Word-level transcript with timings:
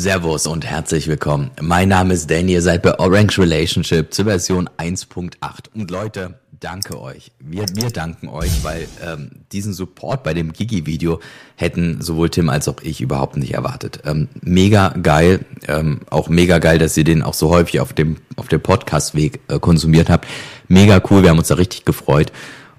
Servus 0.00 0.46
und 0.46 0.64
herzlich 0.64 1.08
willkommen. 1.08 1.50
Mein 1.60 1.90
Name 1.90 2.14
ist 2.14 2.30
Danny, 2.30 2.52
ihr 2.52 2.62
seid 2.62 2.80
bei 2.80 2.98
Orange 2.98 3.38
Relationship 3.38 4.14
zur 4.14 4.24
Version 4.24 4.70
1.8. 4.78 5.34
Und 5.74 5.90
Leute, 5.90 6.40
danke 6.58 6.98
euch. 6.98 7.32
Wir, 7.38 7.66
wir 7.74 7.90
danken 7.90 8.28
euch, 8.28 8.64
weil 8.64 8.88
ähm, 9.04 9.30
diesen 9.52 9.74
Support 9.74 10.22
bei 10.22 10.32
dem 10.32 10.54
Gigi-Video 10.54 11.20
hätten 11.54 12.00
sowohl 12.00 12.30
Tim 12.30 12.48
als 12.48 12.66
auch 12.66 12.76
ich 12.82 13.02
überhaupt 13.02 13.36
nicht 13.36 13.52
erwartet. 13.52 14.00
Ähm, 14.06 14.28
mega 14.40 14.88
geil, 15.02 15.40
ähm, 15.68 16.00
auch 16.08 16.30
mega 16.30 16.60
geil, 16.60 16.78
dass 16.78 16.96
ihr 16.96 17.04
den 17.04 17.22
auch 17.22 17.34
so 17.34 17.50
häufig 17.50 17.80
auf 17.80 17.92
dem, 17.92 18.16
auf 18.36 18.48
dem 18.48 18.62
Podcast-Weg 18.62 19.40
äh, 19.48 19.58
konsumiert 19.58 20.08
habt. 20.08 20.26
Mega 20.66 21.02
cool, 21.10 21.22
wir 21.22 21.28
haben 21.28 21.38
uns 21.38 21.48
da 21.48 21.56
richtig 21.56 21.84
gefreut. 21.84 22.32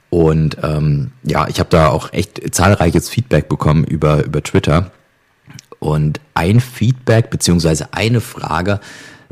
Und 0.09 0.57
ähm, 0.63 1.11
ja, 1.21 1.47
ich 1.47 1.59
habe 1.59 1.69
da 1.69 1.89
auch 1.89 2.13
echt 2.13 2.41
zahlreiches 2.51 3.09
Feedback 3.09 3.47
bekommen 3.47 3.83
über, 3.83 4.25
über 4.25 4.41
Twitter. 4.41 4.89
Und 5.81 6.21
ein 6.35 6.59
Feedback 6.59 7.31
beziehungsweise 7.31 7.91
eine 7.91 8.21
Frage 8.21 8.79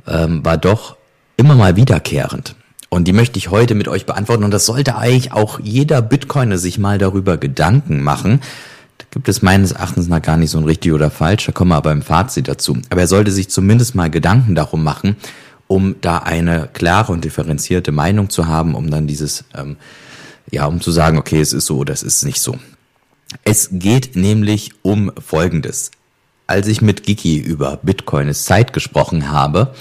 ähm, 0.07 0.43
war 0.43 0.57
doch 0.57 0.97
immer 1.37 1.53
mal 1.53 1.75
wiederkehrend. 1.75 2.55
Und 2.89 3.07
die 3.07 3.13
möchte 3.13 3.37
ich 3.37 3.51
heute 3.51 3.75
mit 3.75 3.87
euch 3.87 4.07
beantworten. 4.07 4.43
Und 4.43 4.49
das 4.49 4.65
sollte 4.65 4.95
eigentlich 4.95 5.31
auch 5.31 5.59
jeder 5.59 6.01
Bitcoiner 6.01 6.57
sich 6.57 6.79
mal 6.79 6.97
darüber 6.97 7.37
Gedanken 7.37 8.01
machen. 8.01 8.41
Da 8.97 9.05
gibt 9.11 9.29
es 9.29 9.43
meines 9.43 9.73
Erachtens 9.73 10.07
nach 10.07 10.23
gar 10.23 10.37
nicht 10.37 10.49
so 10.49 10.57
ein 10.57 10.63
richtig 10.63 10.91
oder 10.91 11.11
falsch. 11.11 11.45
Da 11.45 11.51
kommen 11.51 11.69
wir 11.69 11.75
aber 11.75 11.91
im 11.91 12.01
Fazit 12.01 12.47
dazu. 12.47 12.79
Aber 12.89 13.01
er 13.01 13.07
sollte 13.07 13.31
sich 13.31 13.49
zumindest 13.49 13.93
mal 13.93 14.09
Gedanken 14.09 14.55
darum 14.55 14.83
machen, 14.83 15.17
um 15.67 15.97
da 16.01 16.17
eine 16.17 16.67
klare 16.73 17.13
und 17.13 17.23
differenzierte 17.23 17.91
Meinung 17.91 18.31
zu 18.31 18.47
haben, 18.47 18.73
um 18.73 18.89
dann 18.89 19.05
dieses, 19.05 19.43
ähm, 19.55 19.77
ja, 20.49 20.65
um 20.65 20.81
zu 20.81 20.89
sagen, 20.89 21.19
okay, 21.19 21.39
es 21.39 21.53
ist 21.53 21.67
so 21.67 21.77
oder 21.77 21.93
es 21.93 22.01
ist 22.01 22.25
nicht 22.25 22.41
so. 22.41 22.57
Es 23.43 23.69
geht 23.71 24.15
nämlich 24.15 24.71
um 24.81 25.11
Folgendes 25.23 25.91
als 26.49 26.67
ich 26.67 26.81
mit 26.81 27.03
Giki 27.03 27.37
über 27.37 27.77
Bitcoin 27.83 28.27
ist 28.27 28.45
Zeit 28.45 28.73
gesprochen 28.73 29.31
habe, 29.31 29.73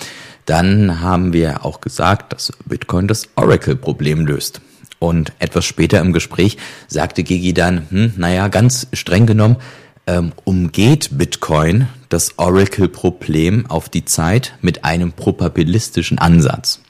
dann 0.44 1.00
haben 1.00 1.33
wir 1.33 1.64
auch 1.64 1.80
gesagt, 1.80 2.33
dass 2.33 2.52
Bitcoin 2.66 3.08
das 3.08 3.28
Oracle-Problem 3.36 4.27
löst. 4.27 4.61
Und 4.98 5.33
etwas 5.39 5.64
später 5.64 6.00
im 6.00 6.12
Gespräch 6.12 6.58
sagte 6.86 7.22
Gigi 7.22 7.55
dann, 7.55 7.86
hm, 7.91 8.12
naja, 8.16 8.48
ganz 8.48 8.86
streng 8.92 9.27
genommen, 9.27 9.56
ähm, 10.06 10.33
umgeht 10.44 11.11
Bitcoin 11.12 11.89
das 12.08 12.39
Oracle-Problem 12.39 13.66
auf 13.66 13.89
die 13.89 14.05
Zeit 14.05 14.55
mit 14.61 14.84
einem 14.84 15.12
probabilistischen 15.12 16.19
Ansatz. 16.19 16.80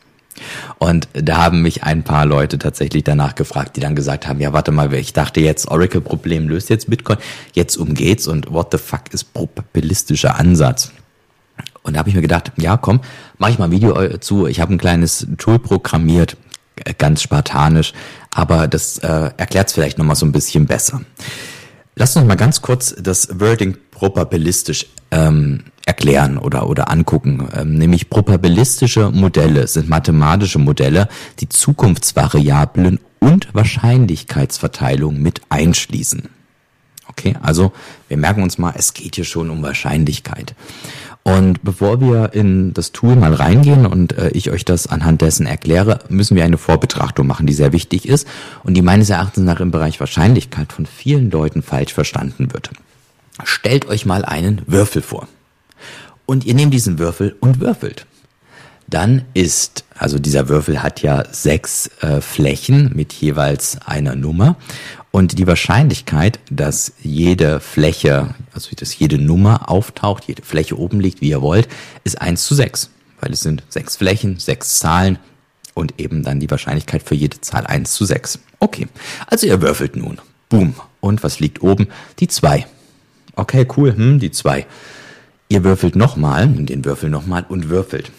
Und 0.79 1.09
da 1.13 1.39
haben 1.39 1.63
mich 1.63 1.83
ein 1.83 2.03
paar 2.03 2.27
Leute 2.27 2.59
tatsächlich 2.59 3.05
danach 3.05 3.35
gefragt, 3.35 3.77
die 3.77 3.81
dann 3.81 3.95
gesagt 3.95 4.27
haben, 4.27 4.41
ja, 4.41 4.53
warte 4.53 4.73
mal, 4.73 4.93
ich 4.95 5.13
dachte 5.13 5.41
jetzt, 5.41 5.69
Oracle-Problem 5.69 6.49
löst 6.49 6.71
jetzt 6.71 6.91
Bitcoin, 6.91 7.19
jetzt 7.53 7.77
umgeht's 7.77 8.27
und 8.27 8.53
what 8.53 8.69
the 8.73 8.79
fuck 8.79 9.13
ist 9.13 9.33
probabilistischer 9.35 10.37
Ansatz? 10.37 10.93
Und 11.83 11.95
da 11.95 12.01
habe 12.01 12.09
ich 12.09 12.15
mir 12.15 12.23
gedacht, 12.23 12.53
ja, 12.57 12.77
komm, 12.77 13.01
mach 13.39 13.49
ich 13.49 13.59
mal 13.59 13.67
ein 13.67 13.71
Video 13.71 14.19
zu. 14.19 14.47
Ich 14.47 14.61
habe 14.61 14.75
ein 14.75 14.79
kleines 14.79 15.27
Tool 15.39 15.59
programmiert, 15.59 16.37
äh, 16.85 16.95
ganz 16.97 17.23
spartanisch, 17.23 17.95
aber 18.31 18.69
das 18.69 18.99
äh, 18.99 19.31
erklärt 19.37 19.69
es 19.69 19.75
vielleicht 19.75 19.99
nochmal 19.99 20.17
so 20.17 20.27
ein 20.27 20.33
bisschen 20.33 20.67
besser. 20.67 21.01
Lass 21.99 22.15
uns 22.15 22.29
mal 22.29 22.37
ganz 22.37 22.63
kurz 22.63 22.95
das 22.97 23.41
Wording 23.41 23.77
probabilistisch 23.91 24.87
ähm, 25.11 25.65
erklären 25.85 26.39
oder, 26.39 26.69
oder 26.69 26.91
angucken. 26.93 27.49
Ähm, 27.53 27.75
nämlich 27.75 28.09
probabilistische 28.09 29.11
Modelle 29.11 29.67
sind 29.67 29.89
mathematische 29.89 30.61
Modelle, 30.61 31.09
die 31.41 31.49
Zukunftsvariablen 31.49 33.01
und 33.19 33.53
Wahrscheinlichkeitsverteilung 33.53 35.21
mit 35.21 35.41
einschließen. 35.49 36.29
Okay, 37.09 37.35
also 37.43 37.73
wir 38.07 38.17
merken 38.17 38.45
uns 38.45 38.59
mal, 38.59 38.75
es 38.77 38.95
geht 38.95 39.17
hier 39.17 39.25
schon 39.25 39.51
um 39.51 39.61
Wahrscheinlichkeit. 39.65 40.55
Und 41.37 41.63
bevor 41.63 42.01
wir 42.01 42.33
in 42.33 42.73
das 42.73 42.93
Tool 42.93 43.15
mal 43.15 43.35
reingehen 43.35 43.85
und 43.85 44.17
äh, 44.17 44.31
ich 44.31 44.51
euch 44.51 44.65
das 44.65 44.87
anhand 44.87 45.21
dessen 45.21 45.45
erkläre, 45.45 45.99
müssen 46.09 46.37
wir 46.37 46.45
eine 46.45 46.57
Vorbetrachtung 46.57 47.27
machen, 47.27 47.47
die 47.47 47.53
sehr 47.53 47.73
wichtig 47.73 48.09
ist 48.09 48.27
und 48.65 48.75
die 48.75 48.83
meines 48.83 49.11
Erachtens 49.11 49.45
nach 49.45 49.61
im 49.61 49.71
Bereich 49.71 50.01
Wahrscheinlichkeit 50.01 50.73
von 50.73 50.87
vielen 50.87 51.31
Leuten 51.31 51.61
falsch 51.61 51.93
verstanden 51.93 52.55
wird. 52.55 52.71
Stellt 53.45 53.87
euch 53.89 54.07
mal 54.07 54.25
einen 54.25 54.63
Würfel 54.67 55.03
vor. 55.03 55.29
Und 56.25 56.47
ihr 56.47 56.55
nehmt 56.55 56.73
diesen 56.73 56.99
Würfel 56.99 57.37
und 57.41 57.61
würfelt. 57.61 58.07
Dann 58.87 59.27
ist, 59.35 59.85
also 59.99 60.19
dieser 60.19 60.49
Würfel 60.49 60.83
hat 60.83 61.03
ja 61.03 61.25
sechs 61.31 61.91
äh, 62.01 62.23
Flächen 62.23 62.93
mit 62.95 63.13
jeweils 63.13 63.77
einer 63.85 64.15
Nummer. 64.15 64.57
Und 65.11 65.39
die 65.39 65.47
Wahrscheinlichkeit, 65.47 66.39
dass 66.51 66.93
jede 67.03 67.61
Fläche, 67.61 68.35
also 68.53 68.71
dass 68.77 68.99
jede 68.99 69.19
Nummer 69.19 69.71
auftaucht, 69.71 70.25
jede 70.27 70.43
Fläche 70.43 70.79
oben 70.79 71.01
liegt, 71.01 71.21
wie 71.21 71.31
ihr 71.31 71.43
wollt, 71.43 71.69
ist 72.05 72.21
eins 72.21 72.45
zu 72.45 72.55
sechs, 72.55 72.91
Weil 73.21 73.33
es 73.33 73.41
sind 73.41 73.63
sechs 73.69 73.97
Flächen, 73.97 74.39
sechs 74.39 74.79
Zahlen 74.79 75.19
und 75.75 75.99
eben 75.99 76.23
dann 76.23 76.41
die 76.41 76.51
Wahrscheinlichkeit 76.51 77.03
für 77.03 77.15
jede 77.15 77.41
Zahl 77.41 77.67
eins 77.67 77.93
zu 77.95 78.05
sechs. 78.05 78.39
Okay, 78.59 78.89
also 79.27 79.47
ihr 79.47 79.63
würfelt 79.63 79.97
nun. 79.97 80.21
Boom. 80.49 80.75
Und 81.01 81.23
was 81.23 81.41
liegt 81.41 81.63
oben? 81.63 81.89
Die 82.19 82.29
zwei. 82.29 82.67
Okay, 83.37 83.67
cool, 83.77 83.95
hm, 83.95 84.19
die 84.19 84.31
zwei. 84.31 84.67
Ihr 85.49 85.65
würfelt 85.65 85.97
nochmal, 85.97 86.49
den 86.49 86.85
Würfel 86.85 87.09
nochmal 87.09 87.47
und 87.49 87.71
würfelt. 87.71 88.11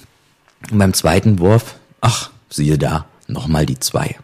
Und 0.71 0.79
beim 0.79 0.93
zweiten 0.93 1.39
Wurf, 1.39 1.75
ach, 2.01 2.31
siehe 2.49 2.77
da, 2.77 3.05
nochmal 3.27 3.65
die 3.65 3.79
zwei. 3.79 4.15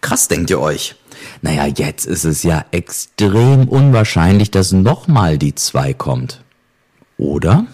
Krass, 0.00 0.28
denkt 0.28 0.50
ihr 0.50 0.60
euch. 0.60 0.96
Naja, 1.42 1.66
jetzt 1.66 2.06
ist 2.06 2.24
es 2.24 2.42
ja 2.42 2.64
extrem 2.70 3.68
unwahrscheinlich, 3.68 4.50
dass 4.50 4.72
nochmal 4.72 5.38
die 5.38 5.54
zwei 5.54 5.94
kommt. 5.94 6.42
Oder? 7.16 7.66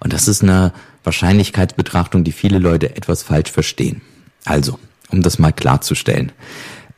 Und 0.00 0.12
das 0.12 0.28
ist 0.28 0.42
eine 0.42 0.72
Wahrscheinlichkeitsbetrachtung, 1.04 2.24
die 2.24 2.32
viele 2.32 2.58
Leute 2.58 2.96
etwas 2.96 3.22
falsch 3.22 3.50
verstehen. 3.50 4.02
Also, 4.44 4.78
um 5.10 5.22
das 5.22 5.38
mal 5.38 5.52
klarzustellen. 5.52 6.32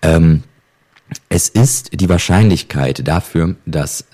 Ähm, 0.03 0.43
es 1.29 1.49
ist 1.49 2.01
die 2.01 2.09
Wahrscheinlichkeit 2.09 3.07
dafür, 3.07 3.57
dass, 3.67 4.05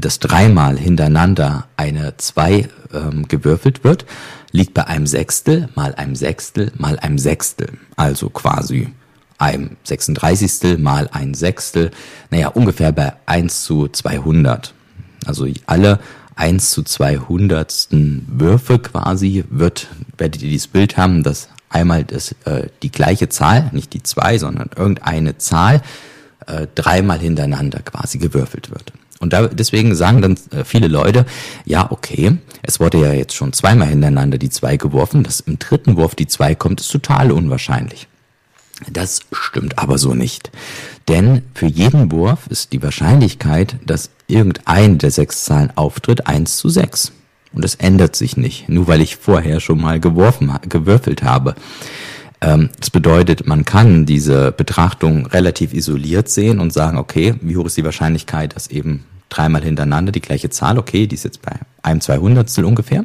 dass 0.00 0.18
dreimal 0.18 0.78
hintereinander 0.78 1.68
eine 1.76 2.16
2 2.16 2.68
ähm, 2.92 3.28
gewürfelt 3.28 3.84
wird, 3.84 4.06
liegt 4.52 4.74
bei 4.74 4.86
einem 4.86 5.06
Sechstel 5.06 5.68
mal 5.74 5.94
einem 5.94 6.14
Sechstel 6.14 6.72
mal 6.76 6.98
einem 6.98 7.18
Sechstel. 7.18 7.78
Also 7.96 8.30
quasi 8.30 8.92
einem 9.38 9.76
36. 9.84 10.78
mal 10.78 11.08
ein 11.12 11.34
Sechstel. 11.34 11.90
Naja, 12.30 12.48
ungefähr 12.48 12.92
bei 12.92 13.14
1 13.26 13.62
zu 13.62 13.88
200. 13.88 14.74
Also 15.26 15.46
alle 15.66 16.00
1 16.36 16.70
zu 16.70 16.82
200. 16.82 17.88
Würfe 17.90 18.78
quasi 18.78 19.44
wird, 19.48 19.88
werdet 20.16 20.42
ihr 20.42 20.50
dieses 20.50 20.68
Bild 20.68 20.96
haben, 20.96 21.22
dass 21.22 21.48
einmal 21.70 22.04
das, 22.04 22.32
äh, 22.44 22.68
die 22.82 22.92
gleiche 22.92 23.28
Zahl, 23.28 23.70
nicht 23.72 23.92
die 23.92 24.02
zwei, 24.02 24.38
sondern 24.38 24.70
irgendeine 24.76 25.38
Zahl 25.38 25.82
äh, 26.46 26.66
dreimal 26.74 27.18
hintereinander 27.18 27.80
quasi 27.80 28.18
gewürfelt 28.18 28.70
wird. 28.70 28.92
Und 29.20 29.32
da, 29.32 29.48
deswegen 29.48 29.94
sagen 29.94 30.22
dann 30.22 30.38
äh, 30.52 30.64
viele 30.64 30.88
Leute, 30.88 31.26
ja, 31.64 31.90
okay, 31.90 32.38
es 32.62 32.80
wurde 32.80 33.00
ja 33.00 33.12
jetzt 33.12 33.34
schon 33.34 33.52
zweimal 33.52 33.88
hintereinander 33.88 34.38
die 34.38 34.50
zwei 34.50 34.76
geworfen, 34.76 35.24
dass 35.24 35.40
im 35.40 35.58
dritten 35.58 35.96
Wurf 35.96 36.14
die 36.14 36.26
zwei 36.26 36.54
kommt, 36.54 36.80
ist 36.80 36.90
total 36.92 37.32
unwahrscheinlich. 37.32 38.08
Das 38.86 39.20
stimmt 39.32 39.78
aber 39.78 39.98
so 39.98 40.14
nicht. 40.14 40.50
Denn 41.08 41.42
für 41.54 41.66
jeden 41.66 42.12
Wurf 42.12 42.46
ist 42.48 42.72
die 42.72 42.82
Wahrscheinlichkeit, 42.82 43.76
dass 43.84 44.10
irgendein 44.28 44.98
der 44.98 45.10
sechs 45.10 45.44
Zahlen 45.44 45.72
auftritt, 45.74 46.26
eins 46.26 46.56
zu 46.58 46.68
sechs. 46.68 47.12
Und 47.52 47.64
es 47.64 47.74
ändert 47.76 48.14
sich 48.14 48.36
nicht, 48.36 48.68
nur 48.68 48.86
weil 48.86 49.00
ich 49.00 49.16
vorher 49.16 49.60
schon 49.60 49.80
mal 49.80 50.00
geworfen, 50.00 50.52
gewürfelt 50.68 51.22
habe. 51.22 51.54
Ähm, 52.40 52.70
das 52.78 52.90
bedeutet, 52.90 53.46
man 53.46 53.64
kann 53.64 54.06
diese 54.06 54.52
Betrachtung 54.52 55.26
relativ 55.26 55.72
isoliert 55.72 56.28
sehen 56.28 56.60
und 56.60 56.72
sagen, 56.72 56.98
okay, 56.98 57.34
wie 57.40 57.56
hoch 57.56 57.66
ist 57.66 57.76
die 57.76 57.84
Wahrscheinlichkeit, 57.84 58.54
dass 58.54 58.68
eben 58.68 59.04
dreimal 59.28 59.62
hintereinander 59.62 60.12
die 60.12 60.20
gleiche 60.20 60.50
Zahl, 60.50 60.78
okay, 60.78 61.06
die 61.06 61.14
ist 61.14 61.24
jetzt 61.24 61.42
bei 61.42 61.52
einem 61.82 62.00
Zweihundertstel 62.00 62.64
ungefähr. 62.64 63.04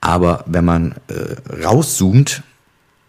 Aber 0.00 0.44
wenn 0.46 0.64
man 0.64 0.94
äh, 1.08 1.62
rauszoomt 1.64 2.42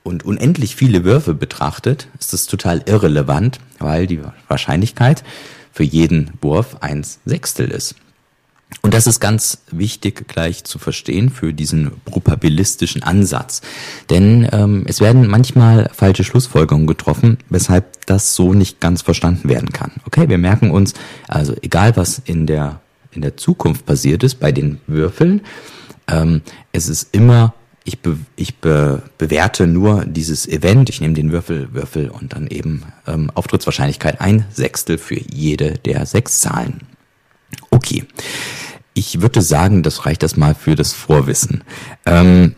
und 0.03 0.23
unendlich 0.25 0.75
viele 0.75 1.03
Würfe 1.03 1.33
betrachtet, 1.33 2.07
ist 2.19 2.33
das 2.33 2.45
total 2.45 2.83
irrelevant, 2.85 3.59
weil 3.79 4.07
die 4.07 4.21
Wahrscheinlichkeit 4.47 5.23
für 5.71 5.83
jeden 5.83 6.31
Wurf 6.41 6.77
eins 6.81 7.19
Sechstel 7.25 7.69
ist. 7.69 7.95
Und 8.81 8.93
das 8.93 9.05
ist 9.05 9.19
ganz 9.19 9.63
wichtig 9.69 10.27
gleich 10.27 10.63
zu 10.63 10.79
verstehen 10.79 11.29
für 11.29 11.53
diesen 11.53 11.91
probabilistischen 12.05 13.03
Ansatz. 13.03 13.61
Denn 14.09 14.47
ähm, 14.51 14.85
es 14.87 15.01
werden 15.01 15.27
manchmal 15.27 15.89
falsche 15.93 16.23
Schlussfolgerungen 16.23 16.87
getroffen, 16.87 17.37
weshalb 17.49 18.05
das 18.05 18.33
so 18.33 18.53
nicht 18.53 18.79
ganz 18.79 19.01
verstanden 19.01 19.49
werden 19.49 19.69
kann. 19.69 19.91
Okay, 20.05 20.29
wir 20.29 20.37
merken 20.37 20.71
uns, 20.71 20.93
also 21.27 21.53
egal 21.61 21.97
was 21.97 22.21
in 22.23 22.47
der, 22.47 22.79
in 23.11 23.21
der 23.21 23.35
Zukunft 23.37 23.85
passiert 23.85 24.23
ist 24.23 24.39
bei 24.39 24.51
den 24.51 24.79
Würfeln, 24.87 25.41
ähm, 26.07 26.41
es 26.71 26.87
ist 26.87 27.13
immer, 27.13 27.53
ich, 27.83 27.99
be, 27.99 28.17
ich 28.35 28.57
be, 28.57 29.01
bewerte 29.17 29.67
nur 29.67 30.05
dieses 30.05 30.47
Event, 30.47 30.89
ich 30.89 31.01
nehme 31.01 31.13
den 31.13 31.31
Würfel, 31.31 31.73
Würfel 31.73 32.09
und 32.09 32.33
dann 32.33 32.47
eben 32.47 32.83
ähm, 33.07 33.31
Auftrittswahrscheinlichkeit 33.33 34.21
ein 34.21 34.45
Sechstel 34.51 34.97
für 34.97 35.19
jede 35.19 35.79
der 35.79 36.05
sechs 36.05 36.41
Zahlen. 36.41 36.81
Okay. 37.69 38.05
ich 38.93 39.21
würde 39.21 39.41
sagen, 39.41 39.83
das 39.83 40.05
reicht 40.05 40.23
das 40.23 40.37
mal 40.37 40.55
für 40.55 40.75
das 40.75 40.93
Vorwissen. 40.93 41.63
Ähm, 42.05 42.55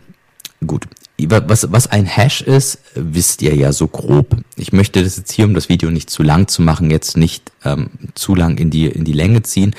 gut, 0.66 0.86
was, 1.18 1.72
was 1.72 1.86
ein 1.86 2.06
Hash 2.06 2.40
ist, 2.42 2.78
wisst 2.94 3.40
ihr 3.42 3.54
ja 3.54 3.72
so 3.72 3.86
grob. 3.86 4.36
Ich 4.56 4.72
möchte 4.72 5.02
das 5.02 5.16
jetzt 5.16 5.32
hier, 5.32 5.44
um 5.46 5.54
das 5.54 5.68
Video 5.68 5.90
nicht 5.90 6.10
zu 6.10 6.22
lang 6.22 6.48
zu 6.48 6.62
machen, 6.62 6.90
jetzt 6.90 7.16
nicht 7.16 7.52
ähm, 7.64 7.90
zu 8.14 8.34
lang 8.34 8.58
in 8.58 8.70
die, 8.70 8.86
in 8.86 9.04
die 9.04 9.12
Länge 9.12 9.42
ziehen. 9.42 9.74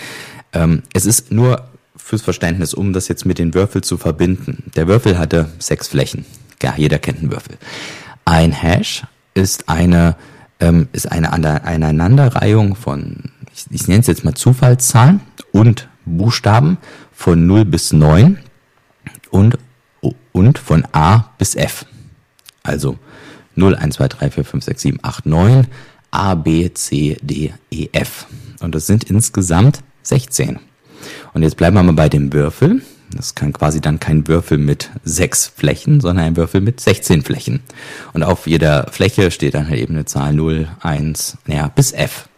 Ähm, 0.54 0.84
es 0.94 1.06
ist 1.06 1.32
nur 1.32 1.68
fürs 2.06 2.22
Verständnis, 2.22 2.76
um 2.76 2.94
das 2.94 3.08
jetzt 3.08 3.26
mit 3.26 3.40
den 3.40 3.56
Würfeln 3.56 3.82
zu 3.82 3.98
verbinden. 3.98 4.72
Der 4.76 4.88
Würfel 4.88 5.18
hatte 5.18 5.50
sechs 5.58 5.88
Flächen. 5.88 6.24
Ja, 6.62 6.76
jeder 6.78 7.00
kennt 7.00 7.18
einen 7.20 7.32
Würfel. 7.32 7.58
Ein 8.26 8.52
Hash 8.52 9.04
ist 9.34 9.70
eine, 9.70 10.16
ähm, 10.60 10.88
ist 10.92 11.12
eine 11.12 11.34
Aneinanderreihung 11.34 12.76
von, 12.76 13.32
ich, 13.52 13.66
ich 13.72 13.88
nenne 13.88 14.02
es 14.02 14.08
jetzt 14.08 14.24
mal 14.24 14.36
Zufallszahlen 14.36 15.22
und 15.52 15.90
Buchstaben 16.06 16.78
von 17.12 17.48
0 17.48 17.66
bis 17.66 17.92
9 17.92 18.38
und 19.32 19.58
und 20.32 20.60
von 20.60 20.86
A 20.92 21.32
bis 21.40 21.56
F. 21.56 21.86
Also 22.62 23.00
0, 23.56 23.76
1, 23.76 23.96
2, 23.96 24.08
3, 24.10 24.32
4, 24.32 24.46
5, 24.46 24.64
6, 24.64 24.82
7, 24.82 25.00
8, 25.02 25.26
9, 25.26 25.68
A, 26.12 26.36
B, 26.36 26.72
C, 26.72 27.18
D, 27.22 27.54
E, 27.72 27.88
F. 27.94 28.28
Und 28.60 28.76
das 28.76 28.86
sind 28.86 29.06
insgesamt 29.06 29.82
16. 30.04 30.60
Und 31.36 31.44
jetzt 31.44 31.58
bleiben 31.58 31.76
wir 31.76 31.84
mal 31.84 31.92
bei 31.92 32.08
dem 32.08 32.32
Würfel. 32.32 32.82
Das 33.12 33.36
kann 33.36 33.52
quasi 33.52 33.82
dann 33.82 34.00
kein 34.00 34.26
Würfel 34.26 34.58
mit 34.58 34.90
sechs 35.04 35.48
Flächen, 35.48 36.00
sondern 36.00 36.28
ein 36.28 36.38
Würfel 36.38 36.62
mit 36.62 36.80
16 36.80 37.24
Flächen. 37.24 37.60
Und 38.14 38.24
auf 38.24 38.48
jeder 38.48 38.88
Fläche 38.90 39.30
steht 39.32 39.54
dann 39.54 39.68
halt 39.68 39.82
eben 39.82 39.96
eine 39.96 40.06
Zahl 40.06 40.34
0, 40.34 40.70
1, 40.80 41.38
naja, 41.46 41.68
bis 41.68 41.92
F. 41.92 42.30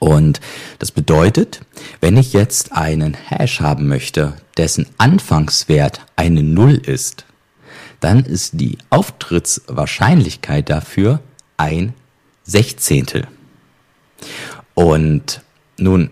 Und 0.00 0.40
das 0.80 0.90
bedeutet, 0.90 1.60
wenn 2.00 2.16
ich 2.16 2.32
jetzt 2.32 2.72
einen 2.72 3.14
Hash 3.14 3.60
haben 3.60 3.86
möchte, 3.86 4.34
dessen 4.56 4.86
Anfangswert 4.98 6.00
eine 6.16 6.42
Null 6.42 6.74
ist, 6.74 7.24
dann 8.00 8.24
ist 8.24 8.60
die 8.60 8.78
Auftrittswahrscheinlichkeit 8.90 10.68
dafür 10.70 11.20
ein 11.56 11.94
Sechzehntel. 12.42 13.28
Und 14.74 15.40
nun, 15.78 16.10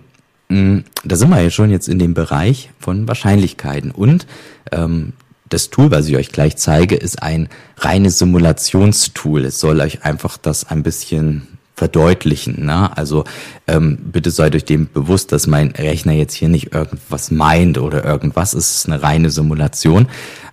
da 0.51 1.17
sind 1.17 1.31
wir 1.31 1.41
ja 1.41 1.51
schon 1.51 1.71
jetzt 1.71 1.89
in 1.89 2.01
dem 2.01 2.13
Bereich 2.13 2.71
von 2.81 3.07
Wahrscheinlichkeiten. 3.07 3.93
Und 3.93 4.27
ähm, 4.73 5.13
das 5.49 5.71
Tool, 5.71 5.91
was 5.93 6.09
ich 6.09 6.17
euch 6.17 6.33
gleich 6.33 6.57
zeige, 6.57 6.97
ist 6.97 7.23
ein 7.23 7.49
reines 7.77 8.19
Simulationstool. 8.19 9.45
Es 9.45 9.61
soll 9.61 9.81
euch 9.81 10.05
einfach 10.05 10.37
das 10.37 10.65
ein 10.65 10.83
bisschen 10.83 11.47
verdeutlichen. 11.77 12.67
Ne? 12.67 12.97
Also 12.97 13.25
ähm, 13.69 13.99
bitte 14.13 14.31
seid 14.33 14.55
euch 14.57 14.65
dem 14.65 14.89
bewusst, 14.93 15.31
dass 15.33 15.47
mein 15.47 15.71
Rechner 15.71 16.13
jetzt 16.13 16.35
hier 16.35 16.49
nicht 16.49 16.75
irgendwas 16.75 17.31
meint 17.31 17.79
oder 17.79 18.05
irgendwas. 18.05 18.53
Es 18.53 18.77
ist 18.77 18.87
eine 18.87 19.03
reine 19.03 19.31
Simulation. 19.31 20.09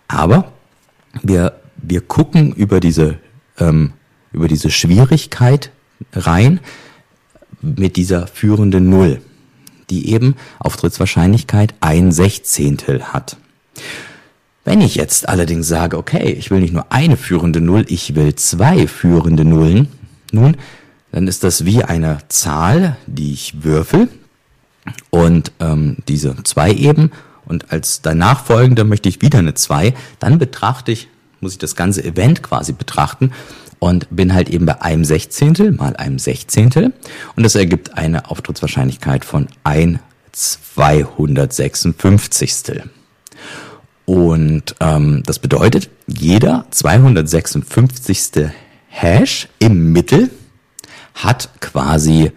Aber 0.08 0.52
wir, 1.24 1.60
wir 1.78 2.02
gucken 2.02 2.54
über 2.54 2.80
diese, 2.80 3.18
ähm, 3.60 3.94
über 4.32 4.48
diese 4.48 4.70
Schwierigkeit 4.70 5.72
rein 6.14 6.60
mit 7.62 7.96
dieser 7.96 8.28
führenden 8.28 8.90
Null, 8.90 9.22
die 9.90 10.12
eben 10.12 10.36
Auftrittswahrscheinlichkeit 10.60 11.74
ein 11.80 12.12
Sechzehntel 12.12 13.14
hat. 13.14 13.38
Wenn 14.66 14.82
ich 14.82 14.96
jetzt 14.96 15.30
allerdings 15.30 15.68
sage, 15.68 15.98
okay, 15.98 16.32
ich 16.32 16.52
will 16.52 16.60
nicht 16.60 16.74
nur 16.74 16.92
eine 16.92 17.16
führende 17.16 17.62
Null, 17.62 17.86
ich 17.88 18.16
will 18.16 18.36
zwei 18.36 18.88
führende 18.88 19.46
Nullen, 19.46 19.88
nun 20.32 20.58
dann 21.12 21.28
ist 21.28 21.44
das 21.44 21.64
wie 21.64 21.84
eine 21.84 22.18
Zahl, 22.28 22.98
die 23.08 23.32
ich 23.32 23.64
würfel 23.64 24.10
und 25.10 25.54
ähm, 25.60 25.98
diese 26.08 26.36
zwei 26.44 26.74
eben 26.74 27.12
und 27.46 27.72
als 27.72 28.02
danach 28.02 28.46
folgende 28.46 28.84
möchte 28.84 29.08
ich 29.08 29.22
wieder 29.22 29.40
eine 29.40 29.54
zwei, 29.54 29.94
dann 30.20 30.38
betrachte 30.38 30.92
ich, 30.92 31.08
muss 31.40 31.54
ich 31.54 31.60
das 31.60 31.78
ganze 31.78 32.04
Event 32.04 32.44
quasi 32.44 32.74
betrachten 32.74 33.32
und 33.80 34.08
bin 34.10 34.34
halt 34.34 34.50
eben 34.50 34.66
bei 34.66 34.82
einem 34.82 35.06
Sechzehntel 35.06 35.72
mal 35.72 35.96
einem 35.96 36.20
Sechzehntel 36.20 36.92
und 37.36 37.44
das 37.44 37.56
ergibt 37.56 37.98
eine 37.98 38.30
Auftrittswahrscheinlichkeit 38.30 39.26
von 39.26 39.48
ein 39.64 40.00
256. 40.32 42.84
Und 44.06 44.76
ähm, 44.80 45.24
das 45.26 45.40
bedeutet, 45.40 45.90
jeder 46.08 46.66
256. 46.72 48.50
Hash 48.90 49.48
im 49.60 49.92
Mittel 49.92 50.32
hat 51.14 51.50
quasi 51.60 52.32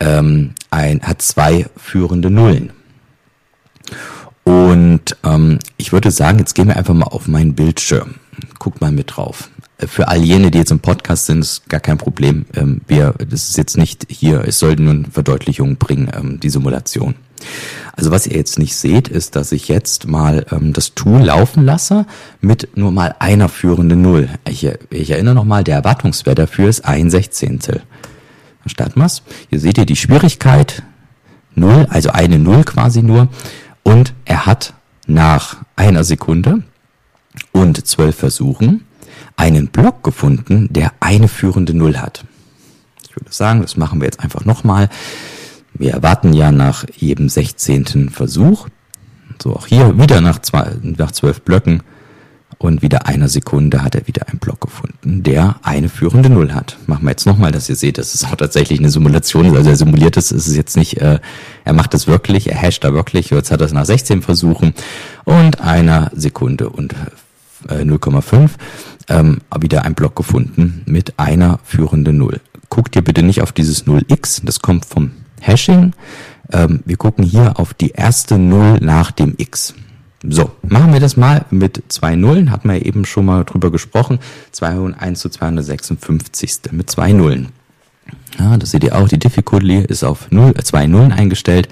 ähm, 0.00 0.54
ein, 0.70 1.00
hat 1.02 1.22
zwei 1.22 1.66
führende 1.76 2.30
Nullen. 2.30 2.72
Und 4.42 5.16
ähm, 5.24 5.58
ich 5.76 5.92
würde 5.92 6.10
sagen, 6.10 6.38
jetzt 6.38 6.54
gehen 6.54 6.68
wir 6.68 6.76
einfach 6.76 6.94
mal 6.94 7.04
auf 7.04 7.28
meinen 7.28 7.54
Bildschirm. 7.54 8.16
Guckt 8.58 8.80
mal 8.80 8.92
mit 8.92 9.16
drauf. 9.16 9.50
Für 9.78 10.08
all 10.08 10.22
jene, 10.22 10.50
die 10.50 10.58
jetzt 10.58 10.70
im 10.70 10.78
Podcast 10.78 11.26
sind, 11.26 11.40
ist 11.40 11.68
gar 11.68 11.80
kein 11.80 11.98
Problem. 11.98 12.46
Ähm, 12.54 12.82
wir, 12.86 13.14
das 13.18 13.48
ist 13.48 13.56
jetzt 13.56 13.76
nicht 13.76 14.06
hier, 14.08 14.44
es 14.46 14.60
sollte 14.60 14.82
nur 14.82 14.94
eine 14.94 15.04
Verdeutlichung 15.10 15.76
bringen, 15.76 16.10
ähm, 16.14 16.38
die 16.40 16.50
Simulation. 16.50 17.16
Also 17.96 18.10
was 18.10 18.26
ihr 18.26 18.36
jetzt 18.36 18.58
nicht 18.58 18.76
seht, 18.76 19.08
ist, 19.08 19.36
dass 19.36 19.52
ich 19.52 19.68
jetzt 19.68 20.06
mal 20.06 20.46
ähm, 20.52 20.72
das 20.72 20.94
Tool 20.94 21.22
laufen 21.22 21.64
lasse 21.64 22.06
mit 22.40 22.76
nur 22.76 22.92
mal 22.92 23.14
einer 23.18 23.48
führenden 23.48 24.02
Null. 24.02 24.28
Ich, 24.48 24.68
ich 24.90 25.10
erinnere 25.10 25.34
nochmal, 25.34 25.64
der 25.64 25.76
Erwartungswert 25.76 26.38
dafür 26.38 26.68
ist 26.68 26.84
ein 26.84 27.10
Sechzehntel. 27.10 27.82
Dann 28.62 28.68
starten 28.68 29.00
wir's. 29.00 29.22
Hier 29.50 29.60
seht 29.60 29.78
ihr 29.78 29.86
die 29.86 29.96
Schwierigkeit. 29.96 30.82
Null, 31.54 31.86
also 31.90 32.10
eine 32.10 32.38
Null 32.38 32.64
quasi 32.64 33.02
nur. 33.02 33.28
Und 33.82 34.14
er 34.24 34.46
hat 34.46 34.74
nach 35.06 35.58
einer 35.76 36.04
Sekunde 36.04 36.62
und 37.52 37.86
zwölf 37.86 38.16
Versuchen 38.16 38.83
einen 39.36 39.68
Block 39.68 40.02
gefunden, 40.02 40.68
der 40.70 40.92
eine 41.00 41.28
führende 41.28 41.74
Null 41.74 41.98
hat. 41.98 42.24
Ich 43.08 43.16
würde 43.16 43.32
sagen, 43.32 43.62
das 43.62 43.76
machen 43.76 44.00
wir 44.00 44.06
jetzt 44.06 44.20
einfach 44.20 44.44
nochmal. 44.44 44.88
Wir 45.72 45.92
erwarten 45.92 46.32
ja 46.32 46.52
nach 46.52 46.84
jedem 46.94 47.28
sechzehnten 47.28 48.10
Versuch. 48.10 48.68
So, 49.42 49.54
auch 49.54 49.66
hier 49.66 49.98
wieder 49.98 50.20
nach, 50.20 50.40
zwei, 50.40 50.72
nach 50.82 51.12
zwölf 51.12 51.42
Blöcken 51.42 51.82
und 52.58 52.82
wieder 52.82 53.06
einer 53.06 53.28
Sekunde 53.28 53.82
hat 53.82 53.94
er 53.94 54.06
wieder 54.06 54.28
einen 54.28 54.38
Block 54.38 54.60
gefunden, 54.60 55.22
der 55.22 55.56
eine 55.62 55.88
führende 55.88 56.30
Null 56.30 56.52
hat. 56.52 56.78
Machen 56.86 57.04
wir 57.04 57.10
jetzt 57.10 57.26
nochmal, 57.26 57.52
dass 57.52 57.68
ihr 57.68 57.76
seht, 57.76 57.98
dass 57.98 58.14
es 58.14 58.24
auch 58.24 58.36
tatsächlich 58.36 58.78
eine 58.78 58.90
Simulation 58.90 59.46
ist. 59.46 59.54
Also 59.54 59.70
er 59.70 59.76
simuliert 59.76 60.16
es, 60.16 60.32
ist 60.32 60.46
es 60.46 60.56
jetzt 60.56 60.76
nicht, 60.76 61.00
äh, 61.00 61.18
er 61.64 61.72
macht 61.72 61.94
es 61.94 62.06
wirklich, 62.06 62.48
er 62.48 62.60
hasht 62.60 62.84
da 62.84 62.94
wirklich. 62.94 63.30
Jetzt 63.30 63.50
hat 63.50 63.60
er 63.60 63.66
es 63.66 63.72
nach 63.72 63.84
16 63.84 64.22
Versuchen 64.22 64.74
und 65.24 65.60
einer 65.60 66.10
Sekunde 66.14 66.70
und 66.70 66.94
äh, 67.68 67.82
0,5 67.82 68.50
ähm, 69.08 69.38
wieder 69.58 69.84
ein 69.84 69.94
Block 69.94 70.16
gefunden 70.16 70.82
mit 70.86 71.18
einer 71.18 71.58
führenden 71.64 72.18
Null. 72.18 72.40
Guckt 72.68 72.96
ihr 72.96 73.02
bitte 73.02 73.22
nicht 73.22 73.42
auf 73.42 73.52
dieses 73.52 73.86
0x, 73.86 74.42
das 74.44 74.60
kommt 74.60 74.84
vom 74.84 75.12
Hashing. 75.40 75.92
Ähm, 76.52 76.80
wir 76.84 76.96
gucken 76.96 77.24
hier 77.24 77.58
auf 77.58 77.74
die 77.74 77.90
erste 77.90 78.38
Null 78.38 78.78
nach 78.80 79.10
dem 79.10 79.34
x. 79.36 79.74
So, 80.26 80.50
machen 80.62 80.92
wir 80.92 81.00
das 81.00 81.16
mal 81.18 81.44
mit 81.50 81.82
zwei 81.88 82.16
Nullen, 82.16 82.50
hatten 82.50 82.68
wir 82.68 82.84
eben 82.84 83.04
schon 83.04 83.26
mal 83.26 83.44
drüber 83.44 83.70
gesprochen. 83.70 84.18
201 84.52 85.20
zu 85.20 85.28
256. 85.28 86.72
mit 86.72 86.90
zwei 86.90 87.12
Nullen. 87.12 87.48
Ja, 88.38 88.56
das 88.56 88.70
seht 88.70 88.84
ihr 88.84 88.96
auch, 88.96 89.08
die 89.08 89.18
Difficulty 89.18 89.84
ist 89.86 90.02
auf 90.02 90.30
0, 90.30 90.54
äh, 90.56 90.62
zwei 90.62 90.86
Nullen 90.86 91.12
eingestellt. 91.12 91.68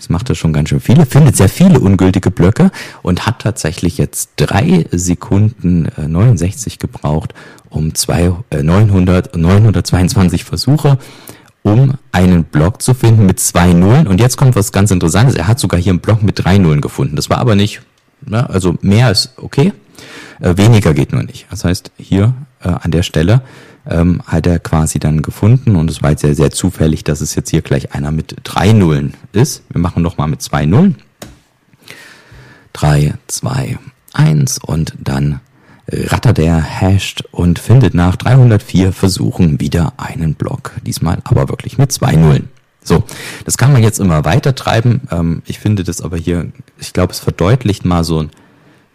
Jetzt 0.00 0.08
macht 0.08 0.30
er 0.30 0.34
schon 0.34 0.54
ganz 0.54 0.70
schön 0.70 0.80
viele, 0.80 1.04
findet 1.04 1.36
sehr 1.36 1.50
viele 1.50 1.78
ungültige 1.78 2.30
Blöcke 2.30 2.70
und 3.02 3.26
hat 3.26 3.40
tatsächlich 3.40 3.98
jetzt 3.98 4.30
drei 4.36 4.86
Sekunden 4.92 5.88
äh, 5.98 6.08
69 6.08 6.78
gebraucht, 6.78 7.34
um 7.68 7.94
zwei, 7.94 8.32
äh, 8.48 8.62
900, 8.62 9.36
922 9.36 10.44
Versuche 10.44 10.96
um 11.62 11.92
einen 12.12 12.44
Block 12.44 12.80
zu 12.80 12.94
finden 12.94 13.26
mit 13.26 13.40
zwei 13.40 13.74
Nullen. 13.74 14.06
Und 14.06 14.18
jetzt 14.18 14.38
kommt 14.38 14.56
was 14.56 14.72
ganz 14.72 14.90
Interessantes. 14.90 15.34
Er 15.34 15.46
hat 15.46 15.58
sogar 15.58 15.78
hier 15.78 15.92
einen 15.92 16.00
Block 16.00 16.22
mit 16.22 16.42
drei 16.42 16.56
Nullen 16.56 16.80
gefunden. 16.80 17.14
Das 17.14 17.28
war 17.28 17.36
aber 17.36 17.54
nicht, 17.54 17.82
ne, 18.24 18.48
also 18.48 18.78
mehr 18.80 19.10
ist 19.10 19.34
okay, 19.36 19.74
äh, 20.40 20.56
weniger 20.56 20.94
geht 20.94 21.12
nur 21.12 21.24
nicht. 21.24 21.46
Das 21.50 21.64
heißt, 21.64 21.92
hier 21.98 22.32
äh, 22.64 22.68
an 22.68 22.90
der 22.90 23.02
Stelle 23.02 23.42
ähm, 23.86 24.22
hat 24.26 24.46
er 24.46 24.58
quasi 24.58 24.98
dann 24.98 25.22
gefunden 25.22 25.76
und 25.76 25.90
es 25.90 26.02
war 26.02 26.10
jetzt 26.10 26.20
sehr, 26.20 26.34
sehr 26.34 26.50
zufällig, 26.50 27.04
dass 27.04 27.20
es 27.20 27.34
jetzt 27.34 27.50
hier 27.50 27.62
gleich 27.62 27.94
einer 27.94 28.10
mit 28.10 28.36
drei 28.44 28.72
Nullen 28.72 29.14
ist. 29.32 29.62
Wir 29.70 29.80
machen 29.80 30.02
nochmal 30.02 30.28
mit 30.28 30.42
zwei 30.42 30.66
Nullen. 30.66 30.96
Drei, 32.72 33.14
zwei, 33.26 33.78
eins 34.12 34.58
und 34.58 34.94
dann 34.98 35.40
rattert 35.92 36.38
er, 36.38 36.62
hasht 36.62 37.24
und 37.30 37.58
findet 37.58 37.94
nach 37.94 38.16
304 38.16 38.92
Versuchen 38.92 39.60
wieder 39.60 39.94
einen 39.96 40.34
Block. 40.34 40.72
Diesmal 40.86 41.18
aber 41.24 41.48
wirklich 41.48 41.78
mit 41.78 41.92
zwei 41.92 42.12
Nullen. 42.12 42.48
So, 42.82 43.04
das 43.44 43.58
kann 43.58 43.72
man 43.72 43.82
jetzt 43.82 44.00
immer 44.00 44.24
weiter 44.24 44.54
treiben. 44.54 45.02
Ähm, 45.10 45.42
ich 45.46 45.58
finde 45.58 45.84
das 45.84 46.00
aber 46.00 46.16
hier, 46.16 46.50
ich 46.78 46.92
glaube, 46.92 47.12
es 47.12 47.18
verdeutlicht 47.18 47.84
mal 47.84 48.04
so 48.04 48.20
ein, 48.20 48.30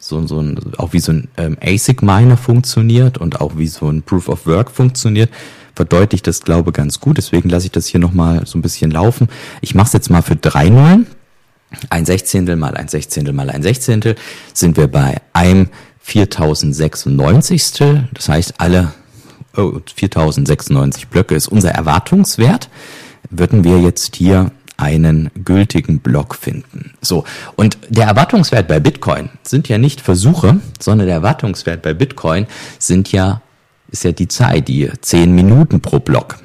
so, 0.07 0.25
so 0.27 0.39
ein, 0.39 0.59
auch 0.77 0.93
wie 0.93 0.99
so 0.99 1.11
ein 1.11 1.29
ähm, 1.37 1.57
ASIC-Miner 1.59 2.37
funktioniert 2.37 3.17
und 3.17 3.41
auch 3.41 3.57
wie 3.57 3.67
so 3.67 3.89
ein 3.89 4.03
Proof 4.03 4.29
of 4.29 4.45
Work 4.45 4.69
funktioniert, 4.69 5.31
verdeutlicht 5.75 6.27
das, 6.27 6.41
glaube 6.41 6.71
ganz 6.71 6.99
gut. 6.99 7.17
Deswegen 7.17 7.49
lasse 7.49 7.65
ich 7.65 7.71
das 7.71 7.87
hier 7.87 7.99
nochmal 7.99 8.45
so 8.45 8.59
ein 8.59 8.61
bisschen 8.61 8.91
laufen. 8.91 9.29
Ich 9.61 9.73
mache 9.73 9.87
es 9.87 9.93
jetzt 9.93 10.11
mal 10.11 10.21
für 10.21 10.35
drei 10.35 10.69
Nullen. 10.69 11.07
ein 11.89 12.05
Sechzehntel 12.05 12.55
mal 12.55 12.77
ein 12.77 12.87
Sechzehntel 12.87 13.33
mal 13.33 13.49
ein 13.49 13.63
Sechzehntel 13.63 14.15
sind 14.53 14.77
wir 14.77 14.87
bei 14.87 15.17
einem 15.33 15.69
4096. 16.01 17.73
Das 18.13 18.29
heißt, 18.29 18.53
alle 18.59 18.93
oh, 19.57 19.79
4096 19.95 21.07
Blöcke 21.07 21.33
ist 21.33 21.47
unser 21.47 21.71
Erwartungswert. 21.71 22.69
Würden 23.31 23.63
wir 23.63 23.79
jetzt 23.81 24.15
hier 24.15 24.51
einen 24.77 25.29
gültigen 25.43 25.99
Block 25.99 26.35
finden. 26.35 26.93
So. 27.01 27.23
Und 27.55 27.77
der 27.89 28.07
Erwartungswert 28.07 28.67
bei 28.67 28.79
Bitcoin 28.79 29.29
sind 29.43 29.69
ja 29.69 29.77
nicht 29.77 30.01
Versuche, 30.01 30.59
sondern 30.79 31.07
der 31.07 31.17
Erwartungswert 31.17 31.81
bei 31.81 31.93
Bitcoin 31.93 32.47
sind 32.79 33.11
ja, 33.11 33.41
ist 33.89 34.03
ja 34.03 34.11
die 34.11 34.27
Zeit, 34.27 34.67
die 34.67 34.89
10 34.99 35.33
Minuten 35.33 35.81
pro 35.81 35.99
Block. 35.99 36.37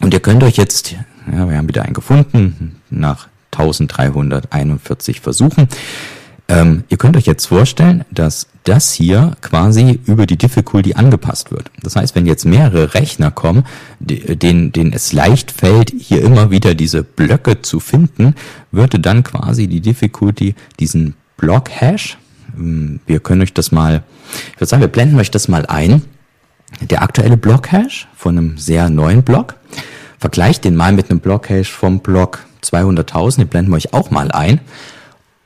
Und 0.00 0.12
ihr 0.12 0.20
könnt 0.20 0.42
euch 0.42 0.56
jetzt, 0.56 0.92
ja, 0.92 1.48
wir 1.48 1.56
haben 1.56 1.68
wieder 1.68 1.82
einen 1.82 1.94
gefunden, 1.94 2.80
nach 2.90 3.28
1341 3.52 5.20
Versuchen. 5.20 5.68
Ähm, 6.48 6.84
ihr 6.88 6.96
könnt 6.96 7.16
euch 7.16 7.26
jetzt 7.26 7.46
vorstellen, 7.46 8.04
dass 8.10 8.46
das 8.68 8.92
hier 8.92 9.36
quasi 9.40 10.00
über 10.06 10.26
die 10.26 10.36
Difficulty 10.36 10.94
angepasst 10.94 11.50
wird. 11.50 11.70
Das 11.82 11.96
heißt, 11.96 12.14
wenn 12.14 12.26
jetzt 12.26 12.44
mehrere 12.44 12.94
Rechner 12.94 13.30
kommen, 13.30 13.64
denen, 14.00 14.72
denen 14.72 14.92
es 14.92 15.12
leicht 15.12 15.52
fällt, 15.52 15.92
hier 15.96 16.22
immer 16.22 16.50
wieder 16.50 16.74
diese 16.74 17.02
Blöcke 17.02 17.62
zu 17.62 17.80
finden, 17.80 18.34
würde 18.72 18.98
dann 18.98 19.22
quasi 19.22 19.68
die 19.68 19.80
Difficulty 19.80 20.54
diesen 20.80 21.14
Block-Hash, 21.36 22.18
ähm, 22.58 23.00
wir 23.06 23.20
können 23.20 23.42
euch 23.42 23.52
das 23.52 23.72
mal, 23.72 24.02
ich 24.52 24.60
würde 24.60 24.66
sagen, 24.66 24.82
wir 24.82 24.88
blenden 24.88 25.18
euch 25.18 25.30
das 25.30 25.48
mal 25.48 25.66
ein, 25.66 26.02
der 26.80 27.02
aktuelle 27.02 27.36
Block-Hash 27.36 28.08
von 28.16 28.36
einem 28.36 28.58
sehr 28.58 28.90
neuen 28.90 29.22
Block, 29.22 29.54
vergleicht 30.18 30.64
den 30.64 30.74
mal 30.74 30.92
mit 30.92 31.10
einem 31.10 31.20
Block-Hash 31.20 31.70
vom 31.70 32.00
Block 32.00 32.44
200.000, 32.64 33.36
den 33.36 33.48
blenden 33.48 33.70
wir 33.70 33.76
euch 33.76 33.94
auch 33.94 34.10
mal 34.10 34.32
ein 34.32 34.60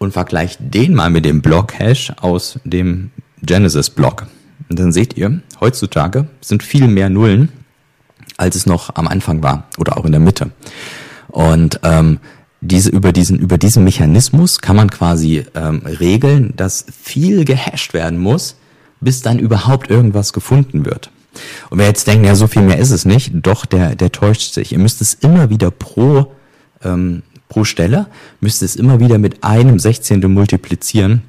und 0.01 0.13
vergleicht 0.13 0.59
den 0.61 0.95
mal 0.95 1.11
mit 1.11 1.25
dem 1.27 1.43
Block-Hash 1.43 2.13
aus 2.21 2.59
dem 2.65 3.11
Genesis-Block. 3.43 4.27
Und 4.69 4.79
dann 4.79 4.93
seht 4.93 5.17
ihr, 5.17 5.43
heutzutage 5.61 6.27
sind 6.41 6.63
viel 6.63 6.89
mehr 6.89 7.11
Nullen, 7.11 7.51
als 8.39 8.57
es 8.57 8.67
noch 8.67 8.97
am 8.97 9.07
Anfang 9.07 9.43
war 9.43 9.69
oder 9.79 9.99
auch 9.99 10.07
in 10.07 10.13
der 10.13 10.21
Mitte. 10.21 10.51
Und 11.29 11.81
ähm, 11.85 12.19
diese, 12.63 12.91
über, 12.91 13.13
diesen, 13.13 13.39
über 13.39 13.59
diesen 13.59 13.85
Mechanismus 13.85 14.61
kann 14.61 14.77
man 14.77 14.91
quasi 14.91 15.45
ähm, 15.55 15.83
regeln, 15.85 16.55
dass 16.57 16.87
viel 16.91 17.45
gehasht 17.45 17.93
werden 17.93 18.19
muss, 18.19 18.57
bis 19.01 19.21
dann 19.21 19.39
überhaupt 19.39 19.91
irgendwas 19.91 20.33
gefunden 20.33 20.87
wird. 20.87 21.11
Und 21.69 21.79
wer 21.79 21.87
jetzt 21.87 22.07
denkt, 22.07 22.27
ja, 22.27 22.35
so 22.35 22.47
viel 22.47 22.63
mehr 22.63 22.79
ist 22.79 22.91
es 22.91 23.05
nicht, 23.05 23.33
doch, 23.35 23.67
der, 23.67 23.97
der 23.97 24.13
täuscht 24.13 24.55
sich. 24.55 24.73
Ihr 24.73 24.79
müsst 24.79 25.01
es 25.01 25.15
immer 25.15 25.51
wieder 25.51 25.71
pro 25.71 26.33
ähm, 26.83 27.23
pro 27.51 27.65
Stelle, 27.65 28.07
müsst 28.41 28.63
ihr 28.63 28.67
es 28.67 28.77
immer 28.77 29.01
wieder 29.01 29.19
mit 29.19 29.45
einem 29.45 29.79
Sechzehntel 29.79 30.31
multiplizieren. 30.31 31.21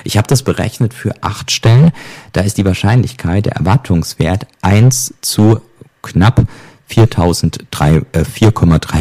Ich 0.02 0.16
habe 0.16 0.26
das 0.26 0.42
berechnet 0.42 0.92
für 0.92 1.14
acht 1.22 1.52
Stellen. 1.52 1.92
Da 2.32 2.40
ist 2.40 2.58
die 2.58 2.64
Wahrscheinlichkeit, 2.64 3.46
der 3.46 3.54
Erwartungswert 3.56 4.48
eins 4.60 5.14
zu 5.20 5.60
knapp 6.02 6.46
4,3 6.90 8.04
äh, 8.12 8.24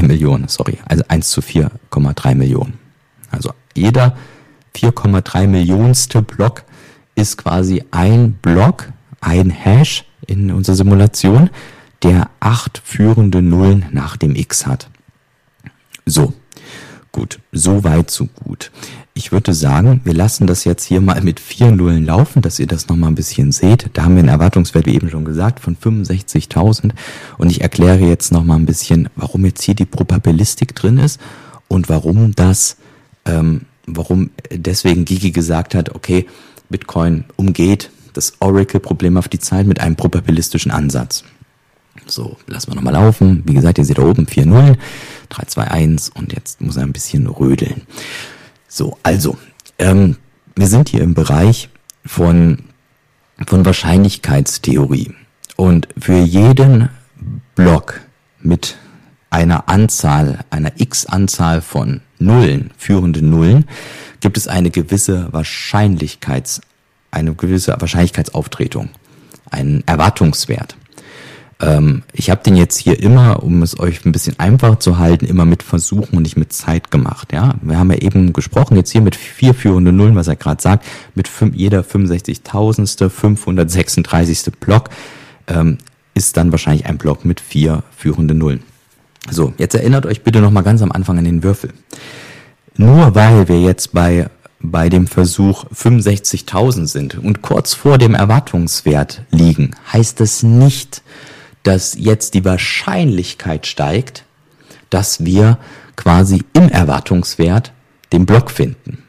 Millionen, 0.04 0.48
sorry, 0.48 0.78
also 0.86 1.04
eins 1.08 1.30
zu 1.30 1.42
4,3 1.42 2.36
Millionen. 2.36 2.78
Also 3.32 3.54
jeder 3.76 4.16
4,3 4.76 5.48
Millionste 5.48 6.22
Block 6.22 6.64
ist 7.16 7.38
quasi 7.38 7.84
ein 7.92 8.34
Block, 8.34 8.92
ein 9.20 9.50
Hash 9.50 10.06
in 10.28 10.52
unserer 10.52 10.76
Simulation, 10.76 11.50
der 12.04 12.30
acht 12.40 12.82
führende 12.84 13.42
Nullen 13.42 13.86
nach 13.92 14.18
dem 14.18 14.36
X 14.36 14.66
hat. 14.66 14.90
So, 16.06 16.34
gut, 17.12 17.40
so 17.52 17.84
weit, 17.84 18.10
so 18.10 18.28
gut. 18.44 18.72
Ich 19.14 19.32
würde 19.32 19.54
sagen, 19.54 20.02
wir 20.04 20.14
lassen 20.14 20.48
das 20.48 20.64
jetzt 20.64 20.86
hier 20.86 21.02
mal 21.02 21.22
mit 21.22 21.40
vier 21.40 21.72
Nullen 21.72 22.06
laufen, 22.06 22.42
dass 22.42 22.60
ihr 22.60 22.68
das 22.68 22.88
nochmal 22.88 23.12
ein 23.12 23.16
bisschen 23.16 23.52
seht. 23.52 23.90
Da 23.94 24.04
haben 24.04 24.16
wir 24.16 24.20
einen 24.20 24.30
Erwartungswert, 24.30 24.86
wie 24.86 24.96
eben 24.96 25.10
schon 25.10 25.26
gesagt, 25.26 25.60
von 25.60 25.76
65.000. 25.76 26.92
Und 27.38 27.52
ich 27.52 27.62
erkläre 27.62 28.06
jetzt 28.06 28.32
nochmal 28.32 28.58
ein 28.58 28.66
bisschen, 28.66 29.10
warum 29.16 29.46
jetzt 29.46 29.62
hier 29.62 29.76
die 29.76 29.86
Probabilistik 29.86 30.74
drin 30.76 30.98
ist 30.98 31.20
und 31.68 31.90
warum 31.90 32.34
das 32.36 32.78
ähm, 33.26 33.66
warum 33.86 34.32
deswegen 34.52 35.06
Gigi 35.06 35.32
gesagt 35.32 35.76
hat, 35.76 35.94
okay, 35.96 36.28
Bitcoin 36.70 37.26
umgeht 37.36 37.90
das 38.14 38.34
Oracle-Problem 38.40 39.18
auf 39.18 39.30
die 39.30 39.40
Zeit 39.40 39.68
mit 39.68 39.80
einem 39.80 39.96
probabilistischen 39.96 40.72
Ansatz. 40.72 41.24
So, 42.06 42.38
lassen 42.48 42.72
wir 42.72 42.76
nochmal 42.76 42.94
laufen. 42.94 43.44
Wie 43.46 43.54
gesagt, 43.54 43.78
ihr 43.78 43.86
seht 43.86 43.98
da 43.98 44.04
oben 44.04 44.28
4 44.28 44.46
0, 44.46 44.78
3, 45.30 45.46
2, 45.46 45.64
1 45.64 46.10
und 46.10 46.34
jetzt 46.34 46.62
muss 46.62 46.78
er 46.78 46.84
ein 46.84 46.94
bisschen 46.94 47.28
rödeln. 47.28 47.84
So, 48.68 48.98
also, 49.04 49.38
ähm, 49.80 50.18
wir 50.56 50.68
sind 50.68 50.90
hier 50.90 51.02
im 51.02 51.14
Bereich 51.14 51.70
von, 52.06 52.60
von 53.46 53.66
Wahrscheinlichkeitstheorie. 53.66 55.14
Und 55.58 55.88
für 55.98 56.18
jeden 56.18 56.90
Block 57.56 58.02
mit 58.42 58.78
einer 59.32 59.70
Anzahl, 59.70 60.40
einer 60.52 60.74
x-Anzahl 60.76 61.62
von 61.62 62.02
Nullen, 62.20 62.70
führende 62.78 63.26
Nullen, 63.26 63.66
gibt 64.20 64.38
es 64.38 64.48
eine 64.48 64.70
gewisse 64.70 65.30
Wahrscheinlichkeits, 65.32 66.62
eine 67.10 67.34
gewisse 67.34 67.76
Wahrscheinlichkeitsauftritung, 67.80 68.90
einen 69.50 69.84
Erwartungswert. 69.88 70.76
Ähm, 71.62 72.04
ich 72.12 72.30
habe 72.30 72.44
den 72.44 72.58
jetzt 72.58 72.78
hier 72.78 73.00
immer, 73.00 73.42
um 73.42 73.64
es 73.64 73.80
euch 73.80 74.06
ein 74.06 74.12
bisschen 74.12 74.38
einfacher 74.38 74.80
zu 74.80 74.98
halten, 74.98 75.26
immer 75.26 75.46
mit 75.46 75.64
Versuchen 75.64 76.18
und 76.18 76.24
nicht 76.24 76.38
mit 76.38 76.52
Zeit 76.52 76.92
gemacht. 76.92 77.32
Ja, 77.32 77.56
wir 77.62 77.80
haben 77.80 77.92
ja 77.92 78.00
eben 78.00 78.34
gesprochen 78.34 78.76
jetzt 78.76 78.92
hier 78.92 79.02
mit 79.02 79.16
vier 79.16 79.54
führenden 79.54 79.96
Nullen, 79.96 80.16
was 80.16 80.28
er 80.28 80.36
gerade 80.36 80.62
sagt, 80.62 80.86
mit 81.16 81.30
fünf, 81.30 81.56
jeder 81.56 81.82
65.000ste, 81.82 83.10
536. 83.10 84.52
Block 84.60 84.90
ähm, 85.48 85.78
ist 86.14 86.36
dann 86.36 86.52
wahrscheinlich 86.52 86.86
ein 86.86 86.98
Block 86.98 87.24
mit 87.24 87.40
vier 87.40 87.84
führenden 87.96 88.38
Nullen. 88.38 88.71
So, 89.30 89.54
jetzt 89.58 89.76
erinnert 89.76 90.06
euch 90.06 90.24
bitte 90.24 90.42
nochmal 90.42 90.64
ganz 90.64 90.82
am 90.82 90.92
Anfang 90.92 91.18
an 91.18 91.26
den 91.26 91.44
Würfel. 91.44 91.72
Nur 92.76 93.14
weil 93.16 93.48
wir 93.48 93.62
jetzt 93.62 93.94
bei, 93.94 94.30
bei 94.60 94.90
dem 94.90 95.08
Versuch 95.08 95.66
65.000 95.66 96.88
sind 96.88 97.18
und 97.18 97.42
kurz 97.42 97.74
vor 97.74 97.98
dem 97.98 98.16
Erwartungswert 98.16 99.24
liegen, 99.32 99.76
heißt 99.92 100.20
das 100.20 100.44
nicht, 100.44 101.04
dass 101.64 101.96
jetzt 101.98 102.34
die 102.34 102.46
Wahrscheinlichkeit 102.46 103.68
steigt, 103.68 104.26
dass 104.90 105.24
wir 105.24 105.60
quasi 105.96 106.44
im 106.54 106.70
Erwartungswert 106.70 107.72
den 108.12 108.26
Block 108.26 108.50
finden. 108.50 109.04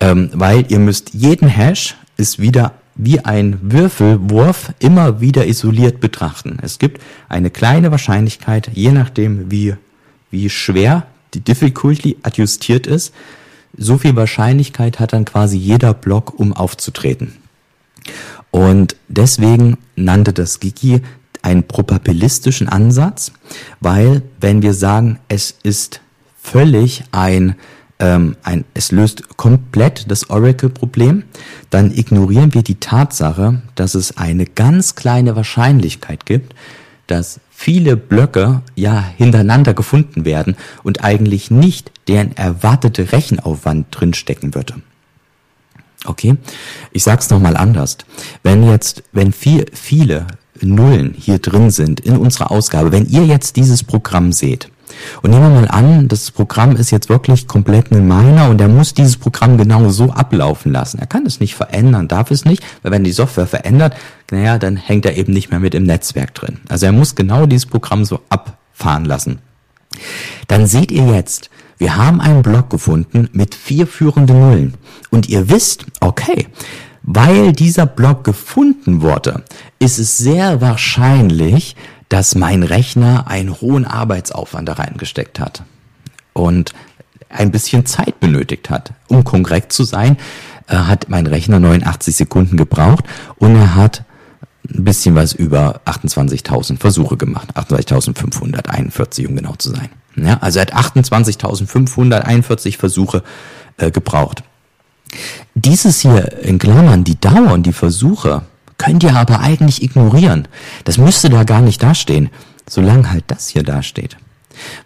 Ähm, 0.00 0.30
weil 0.34 0.70
ihr 0.70 0.78
müsst 0.78 1.14
jeden 1.14 1.48
Hash 1.48 1.96
ist 2.16 2.38
wieder 2.38 2.74
wie 3.02 3.20
ein 3.20 3.58
Würfelwurf 3.62 4.72
immer 4.78 5.20
wieder 5.20 5.46
isoliert 5.46 6.00
betrachten. 6.00 6.58
Es 6.62 6.78
gibt 6.78 7.00
eine 7.28 7.50
kleine 7.50 7.90
Wahrscheinlichkeit, 7.90 8.70
je 8.74 8.92
nachdem 8.92 9.50
wie, 9.50 9.74
wie 10.30 10.50
schwer 10.50 11.06
die 11.32 11.40
Difficulty 11.40 12.18
adjustiert 12.22 12.86
ist, 12.86 13.14
so 13.76 13.96
viel 13.98 14.16
Wahrscheinlichkeit 14.16 15.00
hat 15.00 15.12
dann 15.12 15.24
quasi 15.24 15.56
jeder 15.56 15.94
Block, 15.94 16.38
um 16.38 16.52
aufzutreten. 16.52 17.36
Und 18.50 18.96
deswegen 19.08 19.78
nannte 19.96 20.32
das 20.32 20.60
Gigi 20.60 21.00
einen 21.42 21.66
probabilistischen 21.66 22.68
Ansatz, 22.68 23.32
weil 23.80 24.22
wenn 24.40 24.60
wir 24.60 24.74
sagen, 24.74 25.18
es 25.28 25.54
ist 25.62 26.00
völlig 26.42 27.04
ein 27.12 27.54
ähm, 28.00 28.36
ein, 28.42 28.64
es 28.74 28.90
löst 28.90 29.36
komplett 29.36 30.10
das 30.10 30.30
Oracle-Problem, 30.30 31.22
dann 31.68 31.92
ignorieren 31.92 32.54
wir 32.54 32.62
die 32.62 32.80
Tatsache, 32.80 33.62
dass 33.76 33.94
es 33.94 34.16
eine 34.16 34.46
ganz 34.46 34.96
kleine 34.96 35.36
Wahrscheinlichkeit 35.36 36.26
gibt, 36.26 36.54
dass 37.06 37.40
viele 37.50 37.96
Blöcke 37.96 38.62
ja 38.74 39.04
hintereinander 39.16 39.74
gefunden 39.74 40.24
werden 40.24 40.56
und 40.82 41.04
eigentlich 41.04 41.50
nicht 41.50 41.92
deren 42.08 42.36
erwartete 42.36 43.12
Rechenaufwand 43.12 43.86
drinstecken 43.90 44.54
würde. 44.54 44.74
Okay, 46.06 46.36
ich 46.92 47.02
sag's 47.02 47.28
nochmal 47.28 47.56
anders. 47.56 47.98
Wenn 48.42 48.66
jetzt, 48.66 49.02
wenn 49.12 49.32
viel, 49.32 49.66
viele 49.72 50.26
Nullen 50.62 51.14
hier 51.18 51.38
drin 51.38 51.70
sind 51.70 52.00
in 52.00 52.16
unserer 52.16 52.50
Ausgabe, 52.50 52.92
wenn 52.92 53.06
ihr 53.06 53.26
jetzt 53.26 53.56
dieses 53.56 53.84
Programm 53.84 54.32
seht, 54.32 54.70
und 55.22 55.30
nehmen 55.30 55.42
wir 55.42 55.60
mal 55.60 55.68
an, 55.68 56.08
das 56.08 56.30
Programm 56.30 56.76
ist 56.76 56.90
jetzt 56.90 57.08
wirklich 57.08 57.46
komplett 57.46 57.90
ein 57.92 58.06
Miner 58.06 58.48
und 58.48 58.60
er 58.60 58.68
muss 58.68 58.94
dieses 58.94 59.16
Programm 59.16 59.56
genau 59.56 59.88
so 59.90 60.10
ablaufen 60.10 60.72
lassen. 60.72 60.98
Er 60.98 61.06
kann 61.06 61.26
es 61.26 61.40
nicht 61.40 61.54
verändern, 61.54 62.08
darf 62.08 62.30
es 62.30 62.44
nicht, 62.44 62.62
weil 62.82 62.92
wenn 62.92 63.04
die 63.04 63.12
Software 63.12 63.46
verändert, 63.46 63.94
naja, 64.30 64.58
dann 64.58 64.76
hängt 64.76 65.06
er 65.06 65.16
eben 65.16 65.32
nicht 65.32 65.50
mehr 65.50 65.60
mit 65.60 65.74
im 65.74 65.84
Netzwerk 65.84 66.34
drin. 66.34 66.58
Also 66.68 66.86
er 66.86 66.92
muss 66.92 67.14
genau 67.14 67.46
dieses 67.46 67.66
Programm 67.66 68.04
so 68.04 68.20
abfahren 68.28 69.04
lassen. 69.04 69.38
Dann 70.46 70.66
seht 70.66 70.90
ihr 70.92 71.06
jetzt, 71.14 71.50
wir 71.78 71.96
haben 71.96 72.20
einen 72.20 72.42
Block 72.42 72.70
gefunden 72.70 73.28
mit 73.32 73.54
vier 73.54 73.86
führenden 73.86 74.40
Nullen. 74.40 74.74
Und 75.10 75.28
ihr 75.28 75.48
wisst, 75.48 75.86
okay, 76.00 76.46
weil 77.02 77.52
dieser 77.52 77.86
Block 77.86 78.24
gefunden 78.24 79.02
wurde, 79.02 79.44
ist 79.78 79.98
es 79.98 80.18
sehr 80.18 80.60
wahrscheinlich, 80.60 81.76
dass 82.10 82.34
mein 82.34 82.62
Rechner 82.62 83.28
einen 83.28 83.60
hohen 83.60 83.86
Arbeitsaufwand 83.86 84.68
da 84.68 84.74
reingesteckt 84.74 85.40
hat 85.40 85.62
und 86.34 86.74
ein 87.30 87.52
bisschen 87.52 87.86
Zeit 87.86 88.20
benötigt 88.20 88.68
hat. 88.68 88.92
Um 89.08 89.24
korrekt 89.24 89.72
zu 89.72 89.84
sein, 89.84 90.18
äh, 90.66 90.74
hat 90.74 91.08
mein 91.08 91.26
Rechner 91.26 91.60
89 91.60 92.14
Sekunden 92.14 92.56
gebraucht 92.56 93.04
und 93.36 93.54
er 93.54 93.76
hat 93.76 94.04
ein 94.68 94.84
bisschen 94.84 95.14
was 95.14 95.32
über 95.32 95.80
28.000 95.86 96.78
Versuche 96.78 97.16
gemacht. 97.16 97.56
28.541, 97.56 99.28
um 99.28 99.36
genau 99.36 99.54
zu 99.56 99.70
sein. 99.70 99.88
Ja, 100.16 100.38
also 100.40 100.58
er 100.58 100.66
hat 100.66 100.74
28.541 100.74 102.76
Versuche 102.76 103.22
äh, 103.76 103.92
gebraucht. 103.92 104.42
Dieses 105.54 106.00
hier 106.00 106.42
in 106.42 106.58
Klammern, 106.58 107.04
die 107.04 107.20
Dauer 107.20 107.52
und 107.52 107.64
die 107.64 107.72
Versuche, 107.72 108.42
könnt 108.80 109.02
ihr 109.02 109.14
aber 109.14 109.40
eigentlich 109.40 109.82
ignorieren. 109.82 110.48
Das 110.84 110.96
müsste 110.96 111.28
da 111.28 111.44
gar 111.44 111.60
nicht 111.60 111.82
dastehen, 111.82 112.30
solange 112.66 113.10
halt 113.10 113.24
das 113.26 113.48
hier 113.48 113.62
dasteht. 113.62 114.16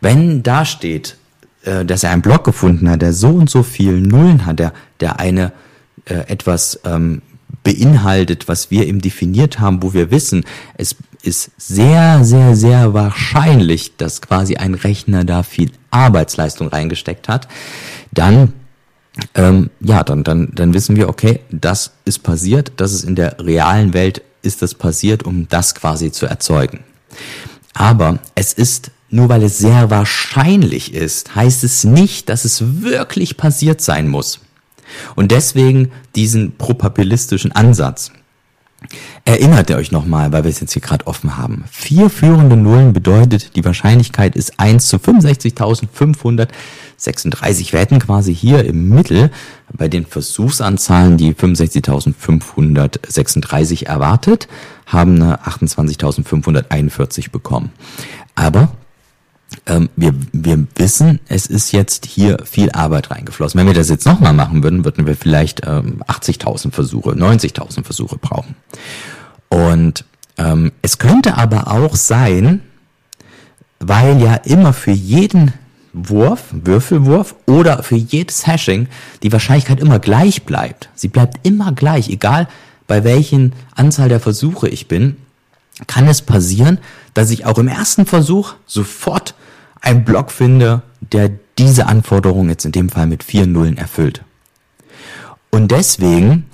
Wenn 0.01 0.43
da 0.43 0.65
steht, 0.65 1.17
äh, 1.63 1.85
dass 1.85 2.03
er 2.03 2.11
einen 2.11 2.21
Block 2.21 2.43
gefunden 2.43 2.91
hat, 2.91 3.03
der 3.03 3.13
so 3.13 3.29
und 3.29 3.49
so 3.49 3.63
viel 3.63 4.01
Nullen 4.01 4.47
hat, 4.47 4.59
der, 4.59 4.73
der 4.99 5.21
eine 5.21 5.53
äh, 6.07 6.15
etwas 6.27 6.81
ähm, 6.85 7.23
beinhaltet, 7.63 8.49
was 8.49 8.73
wir 8.73 8.85
eben 8.85 9.01
definiert 9.01 9.61
haben, 9.61 9.81
wo 9.81 9.95
wir 9.95 10.11
wissen, 10.11 10.45
es 10.77 10.97
ist 11.23 11.53
sehr, 11.57 12.25
sehr, 12.25 12.57
sehr 12.57 12.95
wahrscheinlich, 12.95 13.97
dass 13.97 14.21
quasi 14.21 14.57
ein 14.57 14.75
Rechner 14.75 15.25
da 15.25 15.45
viel 15.45 15.71
Arbeitsleistung 15.93 16.67
reingesteckt 16.67 17.29
hat, 17.29 17.47
dann 18.11 18.55
ähm, 19.35 19.71
ja, 19.81 20.03
dann, 20.03 20.25
dann, 20.25 20.51
dann 20.55 20.75
wissen 20.75 20.97
wir, 20.97 21.09
okay, 21.09 21.41
das 21.51 21.93
ist 22.05 22.23
passiert, 22.23 22.73
das 22.77 22.93
ist 22.93 23.05
in 23.05 23.15
der 23.15 23.39
realen 23.39 23.95
Welt 23.95 24.23
ist 24.43 24.63
das 24.63 24.75
passiert, 24.75 25.23
um 25.23 25.49
das 25.49 25.75
quasi 25.75 26.13
zu 26.13 26.27
erzeugen. 26.27 26.81
Aber 27.73 28.19
es 28.35 28.53
ist, 28.53 28.91
nur 29.11 29.29
weil 29.29 29.43
es 29.43 29.59
sehr 29.59 29.91
wahrscheinlich 29.91 30.95
ist, 30.95 31.35
heißt 31.35 31.65
es 31.65 31.85
nicht, 31.85 32.29
dass 32.29 32.45
es 32.45 32.83
wirklich 32.83 33.37
passiert 33.37 33.81
sein 33.81 34.09
muss. 34.09 34.41
Und 35.17 35.31
deswegen 35.31 35.91
diesen 36.15 36.57
probabilistischen 36.57 37.53
Ansatz. 37.53 38.13
Erinnert 39.25 39.71
ihr 39.71 39.77
euch 39.77 39.93
nochmal, 39.93 40.31
weil 40.33 40.45
wir 40.45 40.51
es 40.51 40.61
jetzt 40.61 40.75
hier 40.75 40.83
gerade 40.83 41.07
offen 41.07 41.39
haben. 41.39 41.65
Vier 41.71 42.11
führende 42.11 42.57
Nullen 42.57 42.93
bedeutet, 42.93 43.57
die 43.57 43.65
Wahrscheinlichkeit 43.65 44.37
ist 44.37 44.61
1 44.61 44.87
zu 44.87 44.99
65.536. 47.05 47.73
Wir 47.73 47.81
hätten 47.81 47.99
quasi 47.99 48.33
hier 48.35 48.65
im 48.65 48.89
Mittel 48.89 49.31
bei 49.73 49.89
den 49.89 50.07
Versuchsanzahlen 50.07 51.17
die 51.17 51.35
65.536 51.35 53.87
erwartet, 53.87 54.47
haben 54.87 55.21
eine 55.21 55.41
28.541 55.45 57.31
bekommen. 57.31 57.73
Aber 58.35 58.73
ähm, 59.67 59.89
wir, 59.97 60.15
wir 60.33 60.67
wissen, 60.77 61.21
es 61.29 61.47
ist 61.47 61.73
jetzt 61.73 62.07
hier 62.07 62.39
viel 62.45 62.71
Arbeit 62.73 63.11
reingeflossen. 63.11 63.59
Wenn 63.59 63.67
wir 63.67 63.75
das 63.75 63.89
jetzt 63.89 64.07
nochmal 64.07 64.33
machen 64.33 64.63
würden, 64.63 64.85
würden 64.85 65.07
wir 65.07 65.17
vielleicht 65.17 65.67
ähm, 65.67 66.03
80.000 66.09 66.73
Versuche, 66.73 67.11
90.000 67.11 67.85
Versuche 67.85 68.19
brauchen. 68.19 68.57
Und 69.49 70.05
ähm, 70.37 70.73
es 70.83 70.99
könnte 70.99 71.37
aber 71.37 71.69
auch 71.69 71.95
sein, 71.95 72.63
weil 73.79 74.21
ja 74.21 74.35
immer 74.35 74.73
für 74.73 74.91
jeden 74.91 75.53
Wurf, 75.95 76.47
Würfelwurf 76.51 77.37
oder 77.47 77.83
für 77.83 77.97
jedes 77.97 78.47
Hashing 78.47 78.89
die 79.23 79.33
Wahrscheinlichkeit 79.33 79.81
immer 79.81 80.01
gleich 80.01 80.43
bleibt. 80.43 80.91
Sie 80.95 81.09
bleibt 81.09 81.47
immer 81.47 81.73
gleich, 81.73 82.11
egal 82.11 82.49
bei 82.87 83.05
welchen 83.05 83.55
Anzahl 83.75 84.09
der 84.09 84.21
Versuche 84.21 84.69
ich 84.69 84.89
bin, 84.89 85.17
kann 85.87 86.07
es 86.07 86.21
passieren, 86.21 86.79
dass 87.15 87.31
ich 87.31 87.47
auch 87.47 87.59
im 87.59 87.69
ersten 87.69 88.07
Versuch 88.07 88.55
sofort 88.67 89.35
einen 89.81 90.05
Block 90.05 90.31
finde, 90.31 90.83
der 91.01 91.31
diese 91.59 91.87
Anforderung 91.87 92.49
jetzt 92.49 92.65
in 92.65 92.73
dem 92.73 92.89
Fall 92.89 93.07
mit 93.07 93.23
vier 93.23 93.47
Nullen 93.47 93.77
erfüllt. 93.77 94.23
Und 95.51 95.71
deswegen 95.71 96.47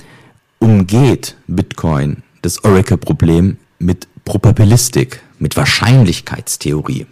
umgeht 0.58 1.36
Bitcoin 1.46 2.22
das 2.42 2.62
Oracle-Problem 2.64 3.56
mit 3.78 4.06
Probabilistik, 4.24 5.22
mit 5.38 5.56
Wahrscheinlichkeitstheorie. 5.56 7.06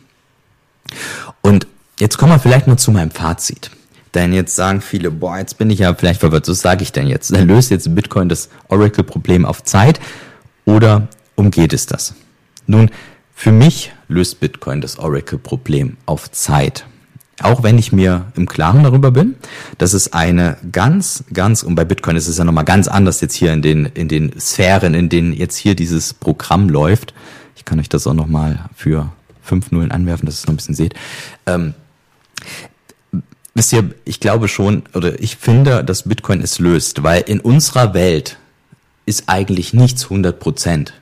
Und 1.41 1.67
jetzt 1.99 2.19
kommen 2.19 2.33
wir 2.33 2.39
vielleicht 2.39 2.67
mal 2.67 2.77
zu 2.77 2.91
meinem 2.91 3.11
Fazit. 3.11 3.71
Denn 4.15 4.33
jetzt 4.33 4.57
sagen 4.57 4.81
viele, 4.81 5.11
boah, 5.11 5.39
jetzt 5.39 5.59
bin 5.59 5.71
ich 5.71 5.81
ja 5.81 5.95
vielleicht 5.95 6.21
verwirrt, 6.21 6.49
was 6.49 6.61
sage 6.61 6.83
ich 6.83 6.93
denn 6.93 7.07
jetzt? 7.07 7.35
Dann 7.35 7.47
löst 7.47 7.71
jetzt 7.71 7.95
Bitcoin 7.95 8.29
das 8.29 8.49
Oracle-Problem 8.69 9.45
auf 9.45 9.63
Zeit 9.65 10.01
oder 10.65 11.09
umgeht 11.35 11.73
es 11.73 11.87
das? 11.87 12.15
Nun, 12.67 12.91
für 13.35 13.53
mich 13.53 13.93
löst 14.09 14.41
Bitcoin 14.41 14.81
das 14.81 14.99
Oracle-Problem 14.99 15.97
auf 16.07 16.31
Zeit. 16.31 16.87
Auch 17.41 17.63
wenn 17.63 17.79
ich 17.79 17.93
mir 17.93 18.33
im 18.35 18.49
Klaren 18.49 18.83
darüber 18.83 19.13
bin, 19.13 19.37
dass 19.77 19.93
es 19.93 20.13
eine 20.13 20.57
ganz, 20.73 21.23
ganz, 21.33 21.63
und 21.63 21.77
bei 21.77 21.85
Bitcoin 21.85 22.17
ist 22.17 22.27
es 22.27 22.39
ja 22.39 22.45
nochmal 22.45 22.65
ganz 22.65 22.89
anders 22.89 23.21
jetzt 23.21 23.35
hier 23.35 23.53
in 23.53 23.63
den, 23.63 23.87
in 23.87 24.09
den 24.09 24.41
Sphären, 24.41 24.95
in 24.95 25.09
denen 25.09 25.33
jetzt 25.33 25.57
hier 25.57 25.77
dieses 25.77 26.15
Programm 26.15 26.69
läuft. 26.69 27.15
Ich 27.55 27.65
kann 27.65 27.79
euch 27.79 27.89
das 27.89 28.09
auch 28.09 28.15
nochmal 28.15 28.69
für 28.75 29.13
fünf 29.41 29.71
Nullen 29.71 29.93
anwerfen, 29.93 30.27
dass 30.27 30.37
ihr 30.37 30.39
es 30.41 30.47
noch 30.47 30.55
ein 30.55 30.57
bisschen 30.57 30.75
seht. 30.75 30.95
Ähm, 31.47 31.75
wisst 33.55 33.73
ihr, 33.73 33.91
ich 34.05 34.21
glaube 34.21 34.49
schon, 34.49 34.85
oder 34.95 35.21
ich 35.21 35.37
finde, 35.37 35.85
dass 35.85 36.05
Bitcoin 36.05 36.41
es 36.41 36.59
löst, 36.59 37.03
weil 37.03 37.23
in 37.23 37.41
unserer 37.41 37.93
Welt 37.93 38.39
ist 39.05 39.25
eigentlich 39.27 39.75
nichts 39.75 40.05
100 40.05 40.39
Prozent. 40.39 40.95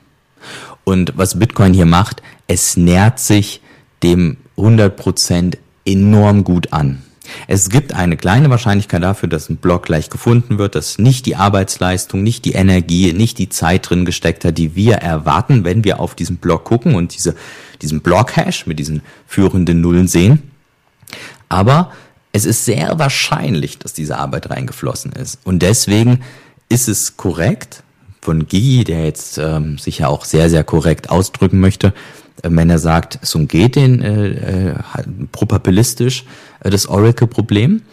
Und 0.83 1.17
was 1.17 1.37
Bitcoin 1.37 1.73
hier 1.73 1.85
macht, 1.85 2.23
es 2.47 2.77
nähert 2.77 3.19
sich 3.19 3.61
dem 4.03 4.37
100% 4.57 5.57
enorm 5.85 6.43
gut 6.43 6.73
an. 6.73 7.03
Es 7.47 7.69
gibt 7.69 7.93
eine 7.93 8.15
kleine 8.15 8.49
Wahrscheinlichkeit 8.49 9.03
dafür, 9.03 9.27
dass 9.29 9.49
ein 9.49 9.57
Block 9.57 9.83
gleich 9.83 10.09
gefunden 10.09 10.57
wird, 10.57 10.75
dass 10.75 10.97
nicht 10.97 11.25
die 11.25 11.35
Arbeitsleistung, 11.35 12.23
nicht 12.23 12.45
die 12.45 12.53
Energie, 12.53 13.11
nicht 13.13 13.37
die 13.37 13.49
Zeit 13.49 13.89
drin 13.89 14.05
gesteckt 14.05 14.45
hat, 14.45 14.57
die 14.57 14.75
wir 14.75 14.95
erwarten, 14.95 15.63
wenn 15.65 15.83
wir 15.83 15.99
auf 15.99 16.15
diesen 16.15 16.37
Block 16.37 16.63
gucken 16.63 16.95
und 16.95 17.15
diese, 17.15 17.35
diesen 17.81 18.01
Block-Hash 18.01 18.65
mit 18.65 18.79
diesen 18.79 19.01
führenden 19.27 19.81
Nullen 19.81 20.07
sehen. 20.07 20.51
Aber 21.49 21.91
es 22.31 22.45
ist 22.45 22.65
sehr 22.65 22.99
wahrscheinlich, 22.99 23.79
dass 23.79 23.93
diese 23.93 24.17
Arbeit 24.17 24.49
reingeflossen 24.49 25.11
ist. 25.11 25.39
Und 25.43 25.59
deswegen 25.63 26.21
ist 26.69 26.87
es 26.87 27.17
korrekt, 27.17 27.83
von 28.27 28.45
Gigi, 28.45 28.83
der 28.83 29.05
jetzt 29.05 29.37
ähm, 29.37 29.77
sich 29.77 29.99
ja 29.99 30.09
auch 30.09 30.25
sehr, 30.25 30.49
sehr 30.49 30.65
korrekt 30.65 31.09
ausdrücken 31.09 31.61
möchte, 31.61 31.93
äh, 32.43 32.49
wenn 32.51 32.69
er 32.69 32.77
sagt, 32.77 33.19
es 33.21 33.33
umgeht 33.35 33.77
den 33.77 34.01
äh, 34.01 34.71
äh, 34.71 34.75
probabilistisch 35.31 36.25
äh, 36.59 36.69
das 36.69 36.89
Oracle-Problem. 36.89 37.83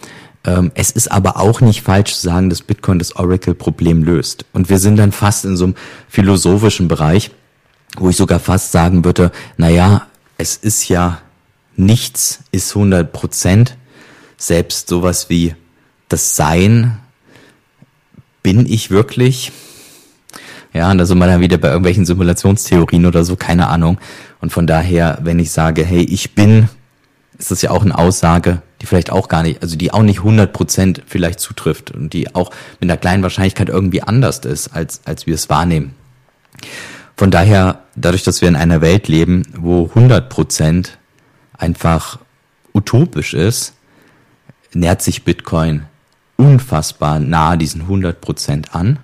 Ähm, 0.45 0.73
es 0.75 0.91
ist 0.91 1.13
aber 1.13 1.39
auch 1.39 1.61
nicht 1.61 1.83
falsch 1.83 2.15
zu 2.15 2.23
sagen, 2.23 2.51
dass 2.51 2.63
Bitcoin 2.63 2.99
das 2.99 3.15
Oracle-Problem 3.15 4.03
löst. 4.03 4.45
Und 4.53 4.71
wir 4.71 4.81
sind 4.81 4.97
dann 4.97 5.13
fast 5.13 5.45
in 5.45 5.57
so 5.57 5.67
einem 5.67 5.75
philosophischen 6.09 6.89
Bereich, 6.89 7.31
wo 7.97 8.11
ich 8.11 8.17
sogar 8.17 8.41
fast 8.41 8.73
sagen 8.73 9.05
würde, 9.05 9.31
na 9.57 9.69
ja, 9.69 10.09
es 10.37 10.57
ist 10.57 10.89
ja 10.89 11.21
nichts 11.77 12.41
ist 12.53 12.75
100 12.75 13.13
Prozent. 13.13 13.77
Selbst 14.37 14.89
sowas 14.89 15.31
wie 15.31 15.55
das 16.09 16.37
Sein 16.37 16.99
bin 18.43 18.67
ich 18.67 18.91
wirklich 18.91 19.53
ja, 20.75 20.91
und 20.91 20.99
da 20.99 21.07
sind 21.07 21.19
wir 21.19 21.27
dann 21.27 21.41
wieder 21.41 21.57
bei 21.57 21.69
irgendwelchen 21.69 22.05
Simulationstheorien 22.05 23.07
oder 23.07 23.25
so, 23.25 23.37
keine 23.37 23.69
Ahnung. 23.69 23.99
Und 24.41 24.53
von 24.53 24.67
daher, 24.67 25.19
wenn 25.23 25.39
ich 25.39 25.53
sage, 25.53 25.85
hey, 25.85 26.03
ich 26.03 26.35
bin, 26.35 26.69
ist 27.39 27.53
das 27.53 27.63
ja 27.63 27.71
auch 27.71 27.83
eine 27.83 27.97
Aussage, 27.97 28.61
die 28.83 28.87
vielleicht 28.87 29.13
auch 29.13 29.29
gar 29.29 29.45
nicht, 29.45 29.63
also 29.63 29.77
die 29.77 29.93
auch 29.93 30.03
nicht 30.03 30.19
100 30.19 30.53
Prozent 30.53 31.03
vielleicht 31.07 31.39
zutrifft 31.39 31.93
und 31.93 32.13
die 32.13 32.35
auch 32.35 32.51
mit 32.81 32.91
einer 32.91 32.97
kleinen 32.97 33.23
Wahrscheinlichkeit 33.23 33.69
irgendwie 33.69 34.03
anders 34.03 34.41
ist, 34.41 34.75
als, 34.75 35.01
als 35.05 35.29
wir 35.29 35.35
es 35.35 35.49
wahrnehmen. 35.49 35.95
Von 37.17 37.31
daher, 37.31 37.83
dadurch, 37.95 38.25
dass 38.25 38.41
wir 38.41 38.49
in 38.49 38.57
einer 38.57 38.81
Welt 38.81 39.07
leben, 39.07 39.45
wo 39.57 39.87
100 39.87 40.29
Prozent 40.29 40.99
einfach 41.59 42.19
utopisch 42.73 43.35
ist, 43.35 43.75
nähert 44.73 45.03
sich 45.03 45.25
Bitcoin 45.25 45.85
unfassbar 46.37 47.21
nah 47.21 47.57
diesen 47.57 47.83
100 47.83 48.21
Prozent 48.21 48.75
an. 48.75 48.99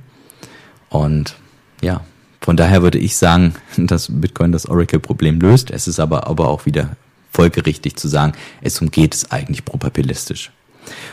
Und 0.88 1.36
ja, 1.80 2.02
von 2.40 2.56
daher 2.56 2.82
würde 2.82 2.98
ich 2.98 3.16
sagen, 3.16 3.54
dass 3.76 4.08
Bitcoin 4.10 4.52
das 4.52 4.66
Oracle-Problem 4.66 5.40
löst. 5.40 5.70
Es 5.70 5.88
ist 5.88 6.00
aber, 6.00 6.26
aber 6.26 6.48
auch 6.48 6.66
wieder 6.66 6.96
folgerichtig 7.32 7.96
zu 7.96 8.08
sagen, 8.08 8.32
es 8.60 8.80
umgeht 8.80 9.14
es 9.14 9.30
eigentlich 9.30 9.64
probabilistisch. 9.64 10.50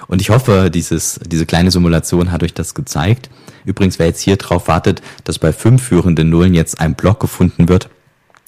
Und 0.08 0.22
ich 0.22 0.30
hoffe, 0.30 0.72
dieses, 0.72 1.20
diese 1.26 1.46
kleine 1.46 1.70
Simulation 1.70 2.32
hat 2.32 2.42
euch 2.42 2.54
das 2.54 2.74
gezeigt. 2.74 3.30
Übrigens, 3.66 4.00
wer 4.00 4.08
jetzt 4.08 4.22
hier 4.22 4.38
drauf 4.38 4.68
wartet, 4.68 5.02
dass 5.26 5.38
bei 5.38 5.54
fünf 5.54 5.84
führenden 5.84 6.30
Nullen 6.30 6.54
jetzt 6.54 6.80
ein 6.80 6.96
Block 6.96 7.20
gefunden 7.20 7.70
wird, 7.70 7.90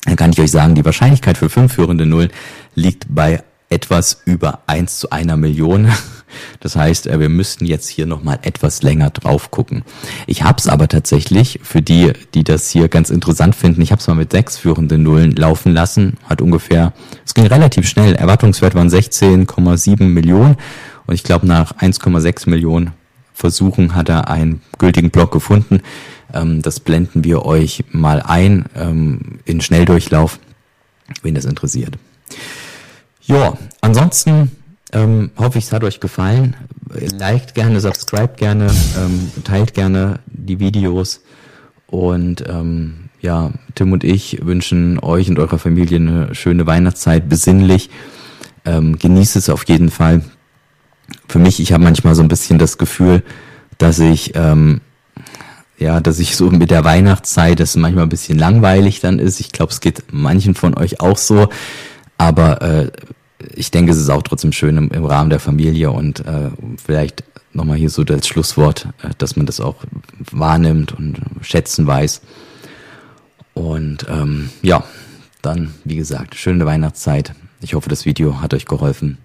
dann 0.05 0.15
kann 0.15 0.31
ich 0.31 0.39
euch 0.39 0.51
sagen, 0.51 0.75
die 0.75 0.85
Wahrscheinlichkeit 0.85 1.37
für 1.37 1.49
fünf 1.49 1.73
führende 1.73 2.05
Nullen 2.05 2.31
liegt 2.75 3.05
bei 3.09 3.43
etwas 3.69 4.21
über 4.25 4.59
eins 4.67 4.99
zu 4.99 5.09
einer 5.09 5.37
Million. 5.37 5.89
Das 6.59 6.75
heißt, 6.75 7.07
äh, 7.07 7.19
wir 7.19 7.27
müssten 7.27 7.65
jetzt 7.65 7.87
hier 7.87 8.05
nochmal 8.05 8.37
etwas 8.43 8.83
länger 8.83 9.09
drauf 9.09 9.49
gucken. 9.49 9.83
Ich 10.27 10.43
habe 10.43 10.59
es 10.59 10.67
aber 10.67 10.87
tatsächlich, 10.87 11.59
für 11.63 11.81
die, 11.81 12.13
die 12.35 12.43
das 12.43 12.69
hier 12.69 12.87
ganz 12.87 13.09
interessant 13.09 13.55
finden, 13.55 13.81
ich 13.81 13.91
habe 13.91 13.99
es 13.99 14.07
mal 14.07 14.13
mit 14.13 14.31
sechs 14.31 14.55
führenden 14.55 15.01
Nullen 15.01 15.35
laufen 15.35 15.73
lassen, 15.73 16.17
hat 16.25 16.43
ungefähr, 16.43 16.93
es 17.25 17.33
ging 17.33 17.47
relativ 17.47 17.89
schnell, 17.89 18.13
Erwartungswert 18.13 18.75
waren 18.75 18.89
16,7 18.89 20.03
Millionen 20.03 20.57
und 21.07 21.15
ich 21.15 21.23
glaube 21.23 21.47
nach 21.47 21.71
1,6 21.77 22.47
Millionen 22.47 22.91
Versuchen 23.39 23.95
hat 23.95 24.09
er 24.09 24.29
einen 24.29 24.61
gültigen 24.79 25.11
Block 25.11 25.31
gefunden. 25.31 25.79
Ähm, 26.33 26.61
das 26.61 26.81
blenden 26.81 27.23
wir 27.23 27.45
euch 27.45 27.85
mal 27.91 28.21
ein 28.21 28.65
ähm, 28.75 29.39
in 29.45 29.61
Schnelldurchlauf, 29.61 30.39
wen 31.23 31.35
das 31.35 31.45
interessiert. 31.45 31.97
Ja, 33.21 33.57
ansonsten 33.79 34.51
ähm, 34.91 35.31
hoffe 35.37 35.57
ich, 35.57 35.65
es 35.65 35.71
hat 35.71 35.85
euch 35.85 36.01
gefallen. 36.01 36.57
Liked 37.17 37.55
gerne, 37.55 37.79
subscribe 37.79 38.33
gerne, 38.35 38.69
ähm, 38.97 39.31
teilt 39.45 39.73
gerne 39.73 40.19
die 40.25 40.59
Videos. 40.59 41.21
Und 41.87 42.43
ähm, 42.45 43.09
ja, 43.21 43.51
Tim 43.75 43.93
und 43.93 44.03
ich 44.03 44.45
wünschen 44.45 44.99
euch 44.99 45.29
und 45.29 45.39
eurer 45.39 45.59
Familie 45.59 45.97
eine 45.97 46.35
schöne 46.35 46.67
Weihnachtszeit, 46.67 47.29
besinnlich. 47.29 47.89
Ähm, 48.65 48.99
genießt 48.99 49.37
es 49.37 49.49
auf 49.49 49.65
jeden 49.69 49.89
Fall. 49.89 50.23
Für 51.29 51.39
mich, 51.39 51.59
ich 51.61 51.71
habe 51.71 51.83
manchmal 51.83 52.15
so 52.15 52.21
ein 52.21 52.27
bisschen 52.27 52.59
das 52.59 52.77
Gefühl, 52.77 53.23
dass 53.77 53.99
ich 53.99 54.35
ähm, 54.35 54.81
ja, 55.79 56.01
dass 56.01 56.19
ich 56.19 56.35
so 56.35 56.51
mit 56.51 56.71
der 56.71 56.83
Weihnachtszeit, 56.83 57.59
das 57.59 57.77
manchmal 57.77 58.03
ein 58.03 58.09
bisschen 58.09 58.37
langweilig 58.37 58.99
dann 58.99 59.17
ist. 59.17 59.39
Ich 59.39 59.53
glaube, 59.53 59.71
es 59.71 59.79
geht 59.79 60.03
manchen 60.11 60.53
von 60.53 60.77
euch 60.77 60.99
auch 60.99 61.17
so. 61.17 61.47
Aber 62.17 62.61
äh, 62.61 62.91
ich 63.55 63.71
denke, 63.71 63.93
es 63.93 63.97
ist 63.97 64.09
auch 64.09 64.23
trotzdem 64.23 64.51
schön 64.51 64.75
im, 64.75 64.89
im 64.89 65.05
Rahmen 65.05 65.29
der 65.29 65.39
Familie 65.39 65.91
und 65.91 66.19
äh, 66.19 66.49
vielleicht 66.83 67.23
nochmal 67.53 67.77
hier 67.77 67.89
so 67.89 68.03
das 68.03 68.27
Schlusswort, 68.27 68.89
äh, 69.01 69.11
dass 69.17 69.37
man 69.37 69.45
das 69.45 69.61
auch 69.61 69.75
wahrnimmt 70.31 70.91
und 70.91 71.21
schätzen 71.41 71.87
weiß. 71.87 72.21
Und 73.53 74.05
ähm, 74.09 74.49
ja, 74.61 74.83
dann, 75.41 75.73
wie 75.85 75.95
gesagt, 75.95 76.35
schöne 76.35 76.65
Weihnachtszeit. 76.65 77.33
Ich 77.61 77.73
hoffe, 77.73 77.87
das 77.89 78.05
Video 78.05 78.41
hat 78.41 78.53
euch 78.53 78.65
geholfen. 78.65 79.17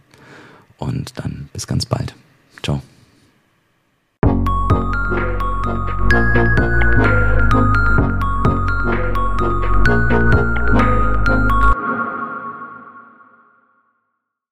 Und 0.78 1.18
dann 1.18 1.48
bis 1.52 1.66
ganz 1.66 1.86
bald. 1.86 2.14
Ciao. 2.62 2.82